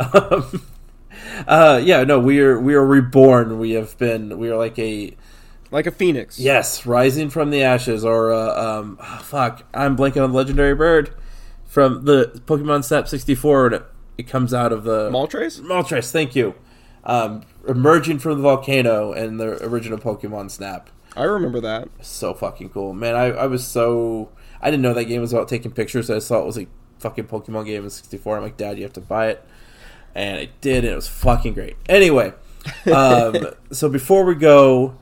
um, 0.00 0.62
uh, 1.46 1.82
yeah, 1.84 2.02
no, 2.04 2.18
we 2.18 2.40
are 2.40 2.58
we 2.58 2.72
are 2.72 2.86
reborn. 2.86 3.58
We 3.58 3.72
have 3.72 3.98
been. 3.98 4.38
We 4.38 4.48
are 4.48 4.56
like 4.56 4.78
a 4.78 5.14
like 5.70 5.86
a 5.86 5.90
phoenix. 5.90 6.38
Yes, 6.38 6.86
rising 6.86 7.30
from 7.30 7.50
the 7.50 7.62
ashes. 7.62 8.04
Or 8.04 8.32
uh, 8.32 8.80
um, 8.80 8.98
oh, 9.00 9.18
fuck, 9.22 9.64
I'm 9.74 9.96
blanking 9.96 10.22
on 10.22 10.30
the 10.30 10.36
legendary 10.36 10.74
bird 10.74 11.14
from 11.66 12.04
the 12.06 12.40
Pokemon 12.46 12.84
Snap 12.84 13.06
64 13.06 13.66
and 13.66 13.74
it, 13.76 13.82
it 14.16 14.22
comes 14.26 14.54
out 14.54 14.72
of 14.72 14.84
the 14.84 15.10
Moltres. 15.10 15.60
Moltres, 15.60 16.10
thank 16.10 16.34
you. 16.34 16.54
Um, 17.04 17.44
emerging 17.66 18.18
from 18.18 18.38
the 18.38 18.42
volcano 18.42 19.12
and 19.12 19.38
the 19.38 19.62
original 19.64 19.98
Pokemon 19.98 20.50
Snap. 20.50 20.90
I 21.16 21.24
remember 21.24 21.60
that. 21.60 21.88
So 22.00 22.34
fucking 22.34 22.70
cool, 22.70 22.94
man. 22.94 23.14
I, 23.14 23.26
I 23.26 23.46
was 23.46 23.66
so 23.66 24.30
I 24.60 24.70
didn't 24.70 24.82
know 24.82 24.94
that 24.94 25.04
game 25.04 25.20
was 25.20 25.32
about 25.32 25.48
taking 25.48 25.70
pictures. 25.70 26.10
I 26.10 26.18
saw 26.18 26.40
it 26.40 26.46
was 26.46 26.58
a 26.58 26.66
fucking 26.98 27.26
Pokemon 27.26 27.66
game 27.66 27.84
in 27.84 27.90
64. 27.90 28.36
I'm 28.36 28.42
like, 28.42 28.56
Dad, 28.56 28.76
you 28.76 28.84
have 28.84 28.92
to 28.94 29.00
buy 29.00 29.28
it, 29.28 29.44
and 30.14 30.38
I 30.38 30.50
did, 30.60 30.84
and 30.84 30.92
it 30.92 30.96
was 30.96 31.08
fucking 31.08 31.54
great. 31.54 31.76
Anyway, 31.88 32.32
um, 32.92 33.36
so 33.70 33.88
before 33.88 34.24
we 34.24 34.34
go. 34.34 34.98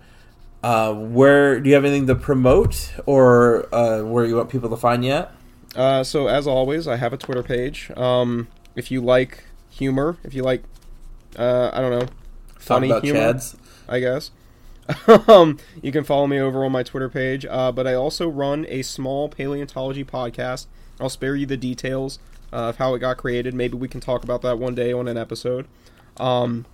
Uh, 0.62 0.92
where 0.95 1.61
do 1.61 1.69
you 1.69 1.75
have 1.75 1.85
anything 1.85 2.07
to 2.07 2.14
promote 2.14 2.92
or 3.07 3.73
uh, 3.75 4.03
where 4.03 4.25
you 4.25 4.37
want 4.37 4.49
people 4.49 4.69
to 4.71 4.77
find 4.77 5.05
you 5.05 5.12
at? 5.12 5.33
Uh, 5.75 6.03
so 6.03 6.27
as 6.27 6.47
always, 6.47 6.88
I 6.88 6.97
have 6.97 7.12
a 7.12 7.16
Twitter 7.16 7.42
page. 7.42 7.90
Um, 7.97 8.49
if 8.75 8.90
you 8.90 9.01
like 9.01 9.45
humor, 9.71 10.16
if 10.25 10.35
you 10.35 10.42
like, 10.42 10.62
uh, 11.38 11.71
I 11.73 11.81
don't 11.81 11.99
know, 11.99 12.07
funny 12.59 12.88
humor, 13.01 13.21
Chads. 13.21 13.57
I 13.88 14.01
guess. 14.01 14.31
um, 15.29 15.59
you 15.83 15.92
can 15.92 16.05
follow 16.05 16.27
me 16.27 16.38
over 16.38 16.64
on 16.64 16.73
my 16.73 16.83
Twitter 16.83 17.09
page. 17.09 17.45
Uh, 17.45 17.73
but 17.73 17.87
I 17.87 17.95
also 17.95 18.29
run 18.29 18.66
a 18.69 18.83
small 18.83 19.29
paleontology 19.29 20.05
podcast. 20.05 20.66
I'll 21.01 21.09
spare 21.11 21.37
you 21.37 21.47
the 21.47 21.57
details 21.57 22.19
uh, 22.53 22.71
of 22.71 22.77
how 22.77 22.95
it 22.95 23.01
got 23.01 23.16
created. 23.19 23.55
Maybe 23.55 23.77
we 23.77 23.88
can 23.88 24.01
talk 24.01 24.25
about 24.25 24.42
that 24.42 24.59
one 24.59 24.75
day 24.75 24.92
on 24.92 25.09
an 25.09 25.16
episode. 25.16 25.66
Um, 26.19 26.66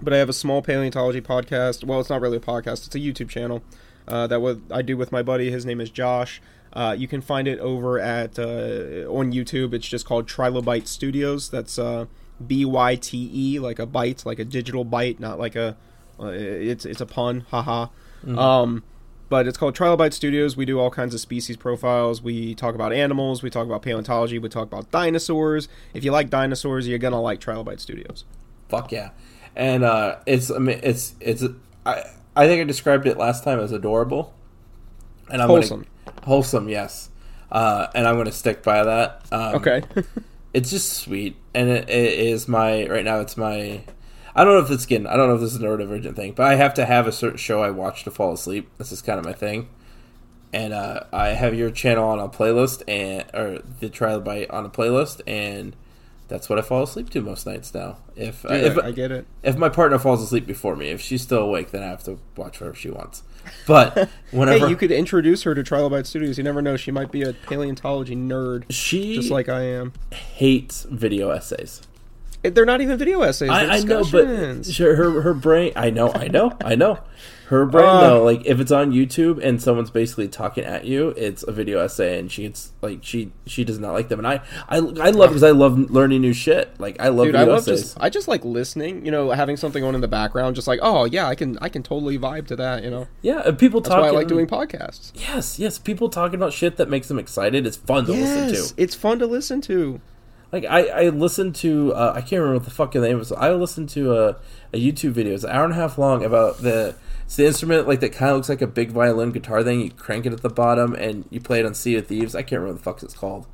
but 0.00 0.12
I 0.12 0.18
have 0.18 0.28
a 0.28 0.34
small 0.34 0.62
paleontology 0.62 1.20
podcast. 1.20 1.84
Well, 1.84 2.00
it's 2.00 2.10
not 2.10 2.20
really 2.20 2.36
a 2.36 2.40
podcast; 2.40 2.86
it's 2.86 2.94
a 2.94 3.00
YouTube 3.00 3.28
channel 3.28 3.62
uh, 4.08 4.26
that 4.26 4.40
what 4.40 4.58
I 4.70 4.82
do 4.82 4.96
with 4.96 5.12
my 5.12 5.22
buddy. 5.22 5.50
His 5.50 5.64
name 5.66 5.80
is 5.80 5.90
Josh. 5.90 6.40
Uh, 6.72 6.94
you 6.96 7.08
can 7.08 7.20
find 7.22 7.48
it 7.48 7.58
over 7.60 7.98
at 7.98 8.38
uh, 8.38 9.08
on 9.08 9.32
YouTube. 9.32 9.72
It's 9.72 9.88
just 9.88 10.04
called 10.04 10.28
Trilobyte 10.28 10.86
Studios. 10.86 11.48
That's 11.48 11.78
uh, 11.78 12.06
B 12.44 12.64
Y 12.64 12.96
T 12.96 13.30
E, 13.32 13.58
like 13.58 13.78
a 13.78 13.86
bite, 13.86 14.26
like 14.26 14.38
a 14.38 14.44
digital 14.44 14.84
bite, 14.84 15.18
not 15.18 15.38
like 15.38 15.56
a. 15.56 15.76
Uh, 16.20 16.26
it's 16.26 16.84
it's 16.84 17.00
a 17.00 17.06
pun, 17.06 17.46
haha. 17.50 17.86
Mm-hmm. 18.24 18.38
Um, 18.38 18.84
but 19.28 19.46
it's 19.46 19.58
called 19.58 19.74
Trilobyte 19.74 20.12
Studios. 20.12 20.56
We 20.56 20.64
do 20.64 20.78
all 20.78 20.90
kinds 20.90 21.14
of 21.14 21.20
species 21.20 21.56
profiles. 21.56 22.22
We 22.22 22.54
talk 22.54 22.74
about 22.74 22.92
animals. 22.92 23.42
We 23.42 23.50
talk 23.50 23.66
about 23.66 23.82
paleontology. 23.82 24.38
We 24.38 24.48
talk 24.48 24.64
about 24.64 24.90
dinosaurs. 24.90 25.68
If 25.94 26.04
you 26.04 26.12
like 26.12 26.30
dinosaurs, 26.30 26.86
you're 26.86 26.98
gonna 26.98 27.20
like 27.20 27.40
Trilobyte 27.40 27.80
Studios. 27.80 28.24
Fuck 28.68 28.92
yeah! 28.92 29.10
And 29.56 29.82
uh, 29.84 30.16
it's 30.26 30.50
I 30.50 30.58
mean 30.58 30.80
it's 30.82 31.14
it's 31.20 31.42
I 31.84 32.04
I 32.36 32.46
think 32.46 32.60
I 32.60 32.64
described 32.64 33.06
it 33.06 33.16
last 33.16 33.42
time 33.42 33.58
as 33.58 33.72
adorable. 33.72 34.34
And 35.30 35.42
I'm 35.42 35.48
wholesome. 35.48 35.86
Gonna, 36.04 36.20
wholesome, 36.26 36.68
yes. 36.68 37.10
Uh, 37.50 37.86
and 37.94 38.06
I'm 38.06 38.14
going 38.14 38.26
to 38.26 38.32
stick 38.32 38.62
by 38.62 38.84
that. 38.84 39.26
Um, 39.32 39.56
okay. 39.56 39.82
it's 40.54 40.70
just 40.70 40.92
sweet, 40.92 41.36
and 41.54 41.68
it, 41.68 41.88
it 41.88 42.18
is 42.18 42.46
my 42.46 42.86
right 42.86 43.04
now. 43.04 43.20
It's 43.20 43.36
my 43.36 43.82
I 44.36 44.44
don't 44.44 44.52
know 44.52 44.60
if 44.60 44.70
it's 44.70 44.84
getting. 44.84 45.06
I 45.06 45.16
don't 45.16 45.28
know 45.28 45.36
if 45.36 45.40
this 45.40 45.54
is 45.54 45.62
a 45.62 45.64
neurodivergent 45.64 46.14
thing, 46.14 46.32
but 46.32 46.46
I 46.46 46.56
have 46.56 46.74
to 46.74 46.84
have 46.84 47.06
a 47.06 47.12
certain 47.12 47.38
show 47.38 47.62
I 47.62 47.70
watch 47.70 48.04
to 48.04 48.10
fall 48.10 48.34
asleep. 48.34 48.70
This 48.76 48.92
is 48.92 49.00
kind 49.00 49.18
of 49.18 49.24
my 49.24 49.32
thing. 49.32 49.70
And 50.52 50.74
uh, 50.74 51.04
I 51.10 51.28
have 51.28 51.54
your 51.54 51.70
channel 51.70 52.06
on 52.06 52.18
a 52.18 52.28
playlist, 52.28 52.82
and 52.86 53.24
or 53.32 53.62
the 53.80 53.88
Trilobyte 53.88 54.52
on 54.52 54.66
a 54.66 54.68
playlist, 54.68 55.22
and 55.26 55.74
that's 56.28 56.48
what 56.48 56.58
I 56.58 56.62
fall 56.62 56.82
asleep 56.82 57.10
to 57.10 57.20
most 57.20 57.46
nights 57.46 57.72
now. 57.72 57.98
If 58.16 58.44
uh, 58.44 58.54
if 58.54 58.78
I 58.78 58.90
get 58.90 59.12
it, 59.12 59.26
if 59.42 59.56
my 59.56 59.68
partner 59.68 59.98
falls 59.98 60.22
asleep 60.22 60.46
before 60.46 60.76
me, 60.76 60.88
if 60.88 61.00
she's 61.00 61.22
still 61.22 61.40
awake, 61.40 61.70
then 61.70 61.82
I 61.82 61.86
have 61.86 62.02
to 62.04 62.18
watch 62.36 62.60
whatever 62.60 62.76
she 62.76 62.90
wants. 62.90 63.22
But 63.66 64.08
whenever 64.30 64.66
hey, 64.66 64.70
you 64.70 64.76
could 64.76 64.90
introduce 64.90 65.44
her 65.44 65.54
to 65.54 65.62
Trilobyte 65.62 66.06
Studios, 66.06 66.38
you 66.38 66.44
never 66.44 66.60
know; 66.60 66.76
she 66.76 66.90
might 66.90 67.12
be 67.12 67.22
a 67.22 67.32
paleontology 67.32 68.16
nerd, 68.16 68.64
she 68.70 69.14
just 69.14 69.30
like 69.30 69.48
I 69.48 69.62
am. 69.62 69.92
Hates 70.12 70.82
video 70.84 71.30
essays. 71.30 71.82
They're 72.42 72.66
not 72.66 72.80
even 72.80 72.98
video 72.98 73.22
essays. 73.22 73.50
I, 73.50 73.76
I, 73.76 73.80
know, 73.80 74.04
but 74.04 74.26
her 74.26 75.20
her 75.20 75.34
brain. 75.34 75.72
I 75.76 75.90
know, 75.90 76.12
I 76.12 76.28
know, 76.28 76.56
I 76.64 76.74
know. 76.74 76.98
Her 77.46 77.64
brain 77.64 77.86
uh, 77.86 78.00
though, 78.00 78.24
like 78.24 78.44
if 78.44 78.58
it's 78.58 78.72
on 78.72 78.90
YouTube 78.90 79.40
and 79.40 79.62
someone's 79.62 79.90
basically 79.90 80.26
talking 80.26 80.64
at 80.64 80.84
you, 80.84 81.10
it's 81.10 81.44
a 81.44 81.52
video 81.52 81.78
essay, 81.78 82.18
and 82.18 82.30
she 82.30 82.42
gets 82.42 82.72
like 82.82 83.04
she 83.04 83.30
she 83.46 83.62
does 83.62 83.78
not 83.78 83.92
like 83.92 84.08
them, 84.08 84.18
and 84.18 84.26
I 84.26 84.40
I, 84.68 84.78
I 84.78 85.10
love 85.10 85.30
because 85.30 85.44
I 85.44 85.52
love 85.52 85.78
learning 85.78 86.22
new 86.22 86.32
shit. 86.32 86.80
Like 86.80 87.00
I 87.00 87.06
love 87.08 87.26
Dude, 87.26 87.36
I 87.36 87.44
love 87.44 87.58
essays. 87.58 87.82
Just, 87.82 87.98
I 88.00 88.10
just 88.10 88.26
like 88.26 88.44
listening. 88.44 89.06
You 89.06 89.12
know, 89.12 89.30
having 89.30 89.56
something 89.56 89.84
on 89.84 89.94
in 89.94 90.00
the 90.00 90.08
background, 90.08 90.56
just 90.56 90.66
like 90.66 90.80
oh 90.82 91.04
yeah, 91.04 91.28
I 91.28 91.36
can 91.36 91.56
I 91.60 91.68
can 91.68 91.84
totally 91.84 92.18
vibe 92.18 92.48
to 92.48 92.56
that. 92.56 92.82
You 92.82 92.90
know. 92.90 93.06
Yeah, 93.22 93.48
people 93.52 93.80
That's 93.80 93.94
talking. 93.94 94.08
I 94.08 94.10
like 94.10 94.26
doing 94.26 94.48
podcasts. 94.48 95.12
Yes, 95.14 95.56
yes, 95.60 95.78
people 95.78 96.08
talking 96.08 96.34
about 96.34 96.52
shit 96.52 96.78
that 96.78 96.88
makes 96.88 97.06
them 97.06 97.18
excited. 97.18 97.64
It's 97.64 97.76
fun 97.76 98.06
to 98.06 98.12
yes, 98.12 98.50
listen 98.50 98.76
to. 98.76 98.82
It's 98.82 98.96
fun 98.96 99.20
to 99.20 99.26
listen 99.28 99.60
to. 99.62 100.00
Like 100.50 100.64
I, 100.64 100.86
I 100.86 101.08
listened 101.10 101.54
to 101.56 101.92
uh, 101.94 102.12
I 102.16 102.22
can't 102.22 102.40
remember 102.40 102.54
what 102.54 102.64
the 102.64 102.70
fucking 102.72 103.02
name 103.02 103.18
was. 103.18 103.30
I 103.30 103.52
listened 103.52 103.88
to 103.90 104.16
a, 104.16 104.36
a 104.72 104.80
YouTube 104.80 105.12
video. 105.12 105.34
It's 105.34 105.44
an 105.44 105.50
hour 105.50 105.64
and 105.64 105.72
a 105.72 105.76
half 105.76 105.96
long 105.96 106.24
about 106.24 106.58
the 106.58 106.96
it's 107.26 107.34
the 107.34 107.44
instrument 107.44 107.88
like 107.88 107.98
that 108.00 108.12
kind 108.12 108.30
of 108.30 108.36
looks 108.36 108.48
like 108.48 108.62
a 108.62 108.68
big 108.68 108.92
violin 108.92 109.32
guitar 109.32 109.64
thing. 109.64 109.80
You 109.80 109.90
crank 109.90 110.26
it 110.26 110.32
at 110.32 110.42
the 110.42 110.48
bottom 110.48 110.94
and 110.94 111.26
you 111.28 111.40
play 111.40 111.58
it 111.58 111.66
on 111.66 111.74
Sea 111.74 111.96
of 111.96 112.06
Thieves. 112.06 112.36
I 112.36 112.42
can't 112.42 112.60
remember 112.60 112.74
what 112.74 112.78
the 112.78 112.84
fuck 112.84 113.02
it's 113.02 113.14
called. 113.14 113.48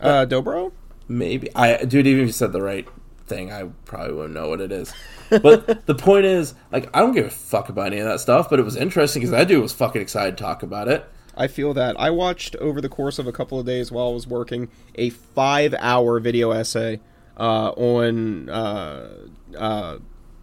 Uh, 0.00 0.24
dobro. 0.24 0.72
Maybe 1.08 1.54
I 1.54 1.84
dude. 1.84 2.06
Even 2.06 2.22
if 2.22 2.28
you 2.28 2.32
said 2.32 2.52
the 2.52 2.62
right 2.62 2.88
thing, 3.26 3.52
I 3.52 3.64
probably 3.84 4.14
wouldn't 4.14 4.34
know 4.34 4.48
what 4.48 4.62
it 4.62 4.72
is. 4.72 4.94
But 5.28 5.86
the 5.86 5.94
point 5.94 6.24
is, 6.24 6.54
like, 6.72 6.88
I 6.94 7.00
don't 7.00 7.12
give 7.12 7.26
a 7.26 7.30
fuck 7.30 7.68
about 7.68 7.88
any 7.88 7.98
of 7.98 8.06
that 8.06 8.20
stuff. 8.20 8.48
But 8.48 8.60
it 8.60 8.64
was 8.64 8.76
interesting 8.76 9.20
because 9.20 9.32
that 9.32 9.46
dude 9.46 9.60
was 9.60 9.74
fucking 9.74 10.00
excited 10.00 10.38
to 10.38 10.42
talk 10.42 10.62
about 10.62 10.88
it. 10.88 11.06
I 11.36 11.48
feel 11.48 11.74
that. 11.74 12.00
I 12.00 12.10
watched 12.10 12.56
over 12.56 12.80
the 12.80 12.88
course 12.88 13.18
of 13.18 13.26
a 13.26 13.32
couple 13.32 13.60
of 13.60 13.66
days 13.66 13.92
while 13.92 14.08
I 14.08 14.12
was 14.12 14.26
working 14.26 14.70
a 14.94 15.10
five-hour 15.10 16.18
video 16.20 16.50
essay 16.50 17.00
uh, 17.38 17.70
on 17.70 18.48
uh, 18.48 19.08
uh, 19.56 19.98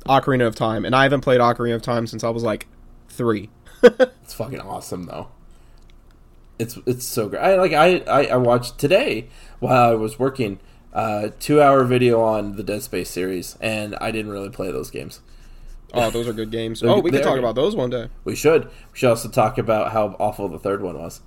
Ocarina 0.06 0.48
of 0.48 0.56
Time, 0.56 0.86
and 0.86 0.95
I 0.95 1.04
haven't 1.04 1.21
played 1.21 1.41
Ocarina 1.41 1.76
of 1.76 1.82
Time 1.82 2.08
since 2.08 2.24
I 2.24 2.30
was 2.30 2.43
like 2.43 2.67
three. 3.15 3.49
it's 3.84 4.34
fucking 4.34 4.62
awesome 4.62 5.06
though. 5.06 5.30
It's 6.58 6.78
it's 6.86 7.06
so 7.06 7.30
great. 7.30 7.41
I 7.41 7.56
like 7.56 7.73
I, 7.73 7.97
I, 8.08 8.25
I 8.28 8.38
watched 8.38 8.78
today 8.78 9.28
while 9.60 9.91
I 9.91 9.95
was 9.95 10.17
working 10.19 10.60
uh, 10.93 11.30
two 11.39 11.62
hour 11.62 11.84
video 11.84 12.21
on 12.21 12.56
the 12.56 12.63
Dead 12.63 12.82
Space 12.82 13.10
series, 13.10 13.58
and 13.60 13.95
I 13.99 14.12
didn't 14.12 14.32
really 14.32 14.49
play 14.49 14.71
those 14.71 14.89
games. 14.89 15.19
Oh, 15.93 16.10
those 16.10 16.28
are 16.28 16.34
good 16.34 16.51
games. 16.51 16.82
oh, 16.84 16.99
we 16.99 17.12
can 17.12 17.21
talk 17.21 17.38
about 17.38 17.56
those 17.56 17.75
one 17.75 17.89
day. 17.89 18.10
We 18.23 18.36
should. 18.36 18.65
We 18.65 18.71
should 18.93 19.10
also 19.10 19.30
talk 19.30 19.58
about 19.58 19.91
how 19.91 20.15
awful 20.19 20.47
the 20.47 20.60
third 20.60 20.82
one 20.82 20.97
was. 20.97 21.21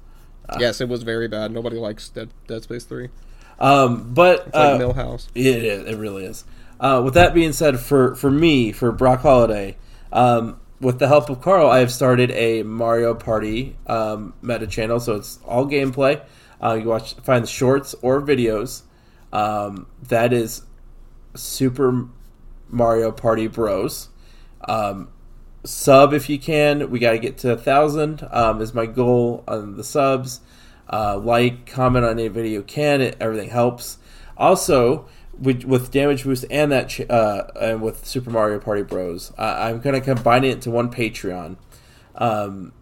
Uh, 0.48 0.56
yes, 0.58 0.80
it 0.80 0.88
was 0.88 1.02
very 1.02 1.28
bad. 1.28 1.52
Nobody 1.52 1.76
likes 1.76 2.08
Dead, 2.08 2.30
Dead 2.46 2.62
Space 2.62 2.84
Three. 2.84 3.10
Um, 3.58 4.14
but 4.14 4.46
it's 4.46 4.54
like 4.54 4.80
uh, 4.80 4.84
Milhouse. 4.84 5.28
It 5.34 5.64
is. 5.64 5.86
It 5.86 5.96
really 5.96 6.24
is. 6.24 6.44
Uh, 6.80 7.02
with 7.04 7.14
that 7.14 7.34
being 7.34 7.52
said, 7.52 7.78
for 7.80 8.14
for 8.14 8.30
me, 8.30 8.72
for 8.72 8.92
Brock 8.92 9.20
Holiday, 9.20 9.76
um, 10.12 10.60
with 10.80 10.98
the 10.98 11.08
help 11.08 11.28
of 11.30 11.40
Carl, 11.40 11.68
I 11.68 11.80
have 11.80 11.92
started 11.92 12.30
a 12.32 12.62
Mario 12.62 13.14
Party 13.14 13.76
um, 13.86 14.34
meta 14.42 14.66
channel. 14.66 15.00
So 15.00 15.14
it's 15.14 15.38
all 15.44 15.66
gameplay. 15.66 16.22
Uh, 16.62 16.74
you 16.74 16.88
watch, 16.88 17.14
find 17.14 17.42
the 17.42 17.48
shorts 17.48 17.94
or 18.02 18.20
videos. 18.20 18.82
Um, 19.32 19.86
that 20.02 20.32
is 20.32 20.62
Super 21.34 22.08
Mario 22.68 23.12
Party 23.12 23.46
Bros. 23.46 24.08
Um, 24.66 25.08
sub 25.64 26.12
if 26.12 26.28
you 26.28 26.38
can. 26.38 26.90
We 26.90 26.98
got 26.98 27.12
to 27.12 27.18
get 27.18 27.38
to 27.38 27.52
a 27.52 27.56
thousand. 27.56 28.26
Um, 28.30 28.60
is 28.60 28.74
my 28.74 28.86
goal 28.86 29.44
on 29.48 29.76
the 29.76 29.84
subs. 29.84 30.40
Uh, 30.90 31.18
like, 31.18 31.66
comment 31.66 32.04
on 32.04 32.12
any 32.12 32.28
video 32.28 32.62
can. 32.62 33.00
It, 33.00 33.16
everything 33.20 33.50
helps. 33.50 33.98
Also, 34.36 35.06
with, 35.40 35.64
with 35.64 35.90
Damage 35.90 36.24
Boost 36.24 36.44
and 36.50 36.72
that 36.72 36.88
ch- 36.88 37.08
uh, 37.08 37.44
and 37.60 37.82
with 37.82 38.06
Super 38.06 38.30
Mario 38.30 38.58
Party 38.58 38.82
Bros, 38.82 39.32
uh, 39.38 39.56
I'm 39.58 39.80
gonna 39.80 40.00
combine 40.00 40.44
it 40.44 40.52
into 40.52 40.70
one 40.70 40.90
Patreon. 40.90 41.56
Um, 42.14 42.72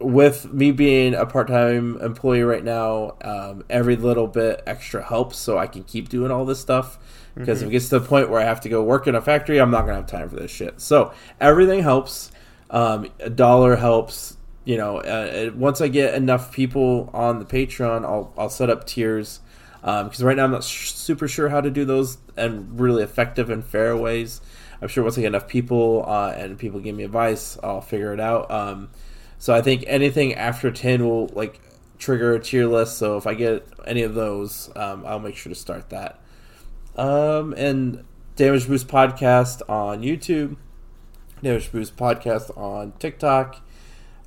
with 0.00 0.52
me 0.52 0.70
being 0.70 1.14
a 1.14 1.26
part-time 1.26 2.00
employee 2.00 2.42
right 2.42 2.62
now, 2.62 3.16
um, 3.22 3.64
every 3.68 3.96
little 3.96 4.28
bit 4.28 4.62
extra 4.64 5.02
helps, 5.02 5.38
so 5.38 5.58
I 5.58 5.66
can 5.66 5.82
keep 5.82 6.08
doing 6.08 6.30
all 6.30 6.44
this 6.44 6.60
stuff. 6.60 6.98
Because 7.34 7.58
mm-hmm. 7.58 7.66
if 7.66 7.70
it 7.70 7.72
gets 7.72 7.88
to 7.88 7.98
the 7.98 8.06
point 8.06 8.30
where 8.30 8.40
I 8.40 8.44
have 8.44 8.60
to 8.62 8.68
go 8.68 8.82
work 8.82 9.06
in 9.06 9.14
a 9.14 9.20
factory, 9.20 9.60
I'm 9.60 9.70
not 9.70 9.82
gonna 9.82 9.94
have 9.94 10.06
time 10.06 10.28
for 10.28 10.36
this 10.36 10.50
shit. 10.50 10.80
So 10.80 11.12
everything 11.40 11.82
helps. 11.82 12.30
Um, 12.70 13.08
a 13.18 13.30
dollar 13.30 13.76
helps. 13.76 14.36
You 14.64 14.76
know, 14.76 14.98
uh, 14.98 15.50
once 15.54 15.80
I 15.80 15.88
get 15.88 16.14
enough 16.14 16.52
people 16.52 17.10
on 17.14 17.38
the 17.38 17.44
Patreon, 17.44 18.04
I'll 18.04 18.32
I'll 18.36 18.50
set 18.50 18.70
up 18.70 18.86
tiers 18.86 19.40
because 19.80 20.20
um, 20.20 20.26
right 20.26 20.36
now 20.36 20.44
I'm 20.44 20.50
not 20.50 20.64
sh- 20.64 20.92
super 20.92 21.28
sure 21.28 21.48
how 21.48 21.60
to 21.60 21.70
do 21.70 21.84
those 21.84 22.18
and 22.36 22.78
really 22.78 23.02
effective 23.02 23.50
and 23.50 23.64
fair 23.64 23.96
ways. 23.96 24.40
I'm 24.80 24.88
sure 24.88 25.02
once 25.02 25.18
I 25.18 25.22
get 25.22 25.28
enough 25.28 25.48
people 25.48 26.04
uh, 26.06 26.32
and 26.36 26.58
people 26.58 26.80
give 26.80 26.94
me 26.94 27.04
advice, 27.04 27.58
I'll 27.62 27.80
figure 27.80 28.12
it 28.12 28.20
out. 28.20 28.50
Um, 28.50 28.90
so 29.38 29.54
I 29.54 29.62
think 29.62 29.84
anything 29.86 30.34
after 30.34 30.70
ten 30.70 31.04
will 31.04 31.28
like 31.28 31.60
trigger 31.98 32.34
a 32.34 32.40
tier 32.40 32.66
list. 32.66 32.98
So 32.98 33.16
if 33.16 33.26
I 33.26 33.34
get 33.34 33.66
any 33.86 34.02
of 34.02 34.14
those, 34.14 34.70
um, 34.76 35.04
I'll 35.06 35.18
make 35.18 35.36
sure 35.36 35.50
to 35.50 35.58
start 35.58 35.90
that. 35.90 36.20
Um, 36.96 37.54
and 37.56 38.04
Damage 38.36 38.68
Boost 38.68 38.88
podcast 38.88 39.68
on 39.68 40.02
YouTube, 40.02 40.56
Damage 41.42 41.70
Boost 41.72 41.96
podcast 41.96 42.56
on 42.56 42.92
TikTok. 42.98 43.60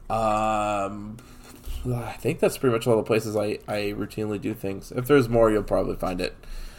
Um, 0.09 1.17
I 1.93 2.13
think 2.13 2.39
that's 2.39 2.57
pretty 2.57 2.73
much 2.73 2.87
all 2.87 2.97
the 2.97 3.03
places 3.03 3.35
I, 3.35 3.59
I 3.67 3.93
routinely 3.97 4.39
do 4.39 4.53
things. 4.53 4.91
If 4.91 5.07
there's 5.07 5.29
more, 5.29 5.51
you'll 5.51 5.63
probably 5.63 5.95
find 5.95 6.21
it. 6.21 6.35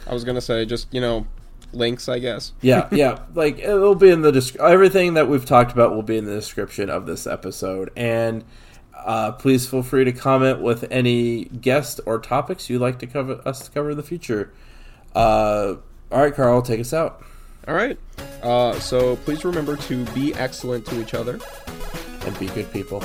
I 0.07 0.13
was 0.13 0.23
gonna 0.23 0.41
say 0.41 0.65
just 0.65 0.93
you 0.93 1.01
know 1.01 1.27
links, 1.71 2.07
I 2.09 2.19
guess. 2.19 2.53
yeah, 2.61 2.87
yeah. 2.91 3.19
Like 3.33 3.59
it'll 3.59 3.95
be 3.95 4.09
in 4.09 4.21
the 4.21 4.31
description. 4.31 4.71
everything 4.71 5.13
that 5.15 5.27
we've 5.27 5.45
talked 5.45 5.71
about 5.71 5.95
will 5.95 6.03
be 6.03 6.17
in 6.17 6.25
the 6.25 6.35
description 6.35 6.89
of 6.89 7.05
this 7.05 7.25
episode. 7.25 7.91
And 7.95 8.43
uh, 8.95 9.33
please 9.33 9.67
feel 9.67 9.83
free 9.83 10.05
to 10.05 10.11
comment 10.11 10.61
with 10.61 10.85
any 10.91 11.45
guest 11.45 11.99
or 12.05 12.19
topics 12.19 12.69
you'd 12.69 12.79
like 12.81 12.99
to 12.99 13.07
cover 13.07 13.41
us 13.45 13.65
to 13.65 13.71
cover 13.71 13.91
in 13.91 13.97
the 13.97 14.03
future. 14.03 14.53
Uh, 15.15 15.75
all 16.11 16.21
right, 16.21 16.33
Carl, 16.33 16.61
take 16.61 16.79
us 16.79 16.93
out. 16.93 17.23
All 17.67 17.73
right. 17.73 17.97
Uh, 18.41 18.77
so 18.79 19.15
please 19.17 19.45
remember 19.45 19.77
to 19.77 20.05
be 20.07 20.33
excellent 20.35 20.85
to 20.87 21.01
each 21.01 21.13
other 21.13 21.39
and 22.25 22.39
be 22.39 22.47
good 22.47 22.71
people. 22.71 23.01